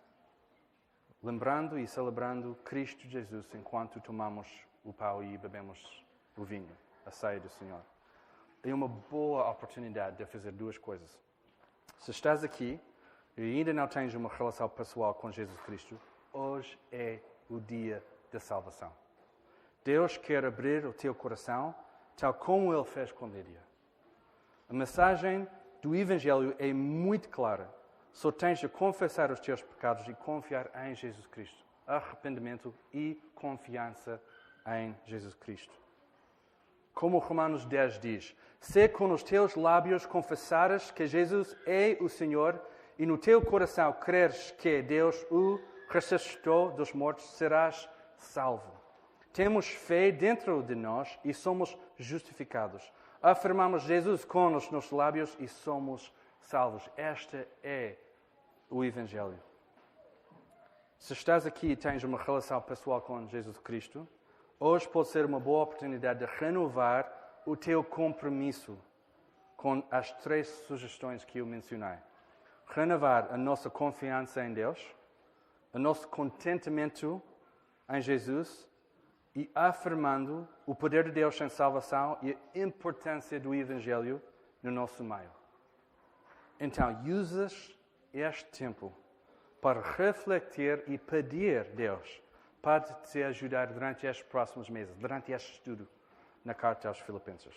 lembrando 1.22 1.80
e 1.80 1.88
celebrando 1.88 2.55
Cristo 2.63 3.07
Jesus 3.07 3.47
enquanto 3.53 3.99
tomamos 3.99 4.47
o 4.84 4.93
pão 4.93 5.24
e 5.24 5.38
bebemos 5.38 6.03
o 6.36 6.43
vinho, 6.43 6.76
a 7.05 7.11
ceia 7.11 7.39
do 7.39 7.49
Senhor. 7.49 7.82
É 8.63 8.74
uma 8.74 8.88
boa 8.88 9.49
oportunidade 9.49 10.18
de 10.18 10.26
fazer 10.26 10.51
duas 10.51 10.78
coisas. 10.78 11.18
Se 11.99 12.11
estás 12.11 12.43
aqui 12.43 12.80
e 13.36 13.41
ainda 13.41 13.74
não 13.74 13.88
tens 13.88 14.13
uma 14.13 14.30
relação 14.30 14.68
pessoal 14.70 15.13
com 15.13 15.32
Jesus 15.32 15.59
Cristo, 15.61 15.99
hoje 16.34 16.78
é 16.91 17.20
o 17.49 17.59
dia 17.59 18.03
da 18.32 18.39
salvação. 18.39 18.91
Deus 19.88 20.17
quer 20.17 20.43
abrir 20.43 20.85
o 20.85 20.91
teu 20.91 21.15
coração 21.15 21.73
tal 22.17 22.33
como 22.33 22.73
ele 22.73 22.83
fez 22.83 23.09
com 23.09 23.25
Lídia. 23.25 23.63
A 24.69 24.73
mensagem 24.73 25.47
do 25.81 25.95
Evangelho 25.95 26.53
é 26.59 26.73
muito 26.73 27.29
clara. 27.29 27.73
Só 28.11 28.29
tens 28.29 28.59
de 28.59 28.67
confessar 28.67 29.31
os 29.31 29.39
teus 29.39 29.61
pecados 29.61 30.05
e 30.09 30.13
confiar 30.13 30.69
em 30.85 30.93
Jesus 30.93 31.25
Cristo. 31.27 31.63
Arrependimento 31.85 32.75
e 32.93 33.17
confiança 33.33 34.21
em 34.67 34.93
Jesus 35.05 35.33
Cristo. 35.35 35.73
Como 36.93 37.17
Romanos 37.19 37.63
10 37.63 37.97
diz: 38.01 38.35
Se 38.59 38.89
com 38.89 39.09
os 39.13 39.23
teus 39.23 39.55
lábios 39.55 40.05
confessares 40.05 40.91
que 40.91 41.07
Jesus 41.07 41.55
é 41.65 41.95
o 42.01 42.09
Senhor 42.09 42.61
e 42.99 43.05
no 43.05 43.17
teu 43.17 43.41
coração 43.41 43.93
creres 43.93 44.51
que 44.51 44.81
Deus 44.81 45.25
o 45.31 45.57
ressuscitou 45.88 46.73
dos 46.73 46.91
mortos, 46.91 47.23
serás 47.38 47.89
salvo. 48.17 48.76
Temos 49.38 49.67
fé 49.67 50.11
dentro 50.11 50.63
de 50.63 50.73
nós 50.73 51.19
e 51.23 51.31
somos 51.31 51.77
justificados. 51.95 52.91
Afirmamos 53.21 53.83
Jesus 53.83 54.25
com 54.25 54.55
os 54.55 54.71
nossos 54.71 54.89
lábios 54.89 55.38
e 55.39 55.47
somos 55.47 56.11
salvos. 56.41 56.89
Este 56.97 57.47
é 57.61 57.97
o 58.67 58.83
Evangelho. 58.83 59.39
Se 60.97 61.13
estás 61.13 61.45
aqui 61.45 61.67
e 61.67 61.75
tens 61.75 62.03
uma 62.03 62.17
relação 62.17 62.59
pessoal 62.63 62.99
com 62.99 63.27
Jesus 63.27 63.59
Cristo, 63.59 64.07
hoje 64.59 64.89
pode 64.89 65.09
ser 65.09 65.23
uma 65.23 65.39
boa 65.39 65.65
oportunidade 65.65 66.17
de 66.17 66.25
renovar 66.39 67.07
o 67.45 67.55
teu 67.55 67.83
compromisso 67.83 68.75
com 69.55 69.83
as 69.91 70.11
três 70.13 70.47
sugestões 70.47 71.23
que 71.23 71.38
eu 71.38 71.45
mencionei. 71.45 71.99
Renovar 72.69 73.31
a 73.31 73.38
nossa 73.38 73.69
confiança 73.69 74.43
em 74.43 74.51
Deus, 74.51 74.83
o 75.71 75.77
nosso 75.77 76.07
contentamento 76.07 77.21
em 77.88 78.01
Jesus 78.01 78.67
e 79.38 79.47
afirmando 79.53 80.47
o 80.65 80.73
poder 80.73 81.03
de 81.03 81.11
Deus 81.11 81.39
em 81.39 81.47
salvação 81.47 82.17
e 82.23 82.31
a 82.33 82.59
importância 82.59 83.39
do 83.39 83.53
Evangelho 83.53 84.19
no 84.63 84.71
nosso 84.71 85.03
meio. 85.03 85.29
Então, 86.59 87.03
usas 87.05 87.77
este 88.11 88.45
tempo 88.45 88.91
para 89.61 89.79
refletir 89.79 90.83
e 90.88 90.97
pedir 90.97 91.65
Deus 91.65 92.19
para 92.63 92.81
te 92.81 93.21
ajudar 93.21 93.67
durante 93.67 94.07
estes 94.07 94.25
próximos 94.27 94.71
meses, 94.71 94.97
durante 94.97 95.31
este 95.31 95.53
estudo 95.53 95.88
na 96.43 96.55
carta 96.55 96.88
aos 96.88 96.99
Filipenses. 96.99 97.53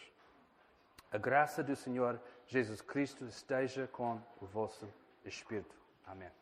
A 1.11 1.17
graça 1.17 1.65
do 1.65 1.75
Senhor 1.75 2.21
Jesus 2.47 2.83
Cristo 2.83 3.25
esteja 3.25 3.89
com 3.89 4.21
o 4.39 4.45
vosso 4.45 4.87
espírito. 5.25 5.75
Amém. 6.07 6.40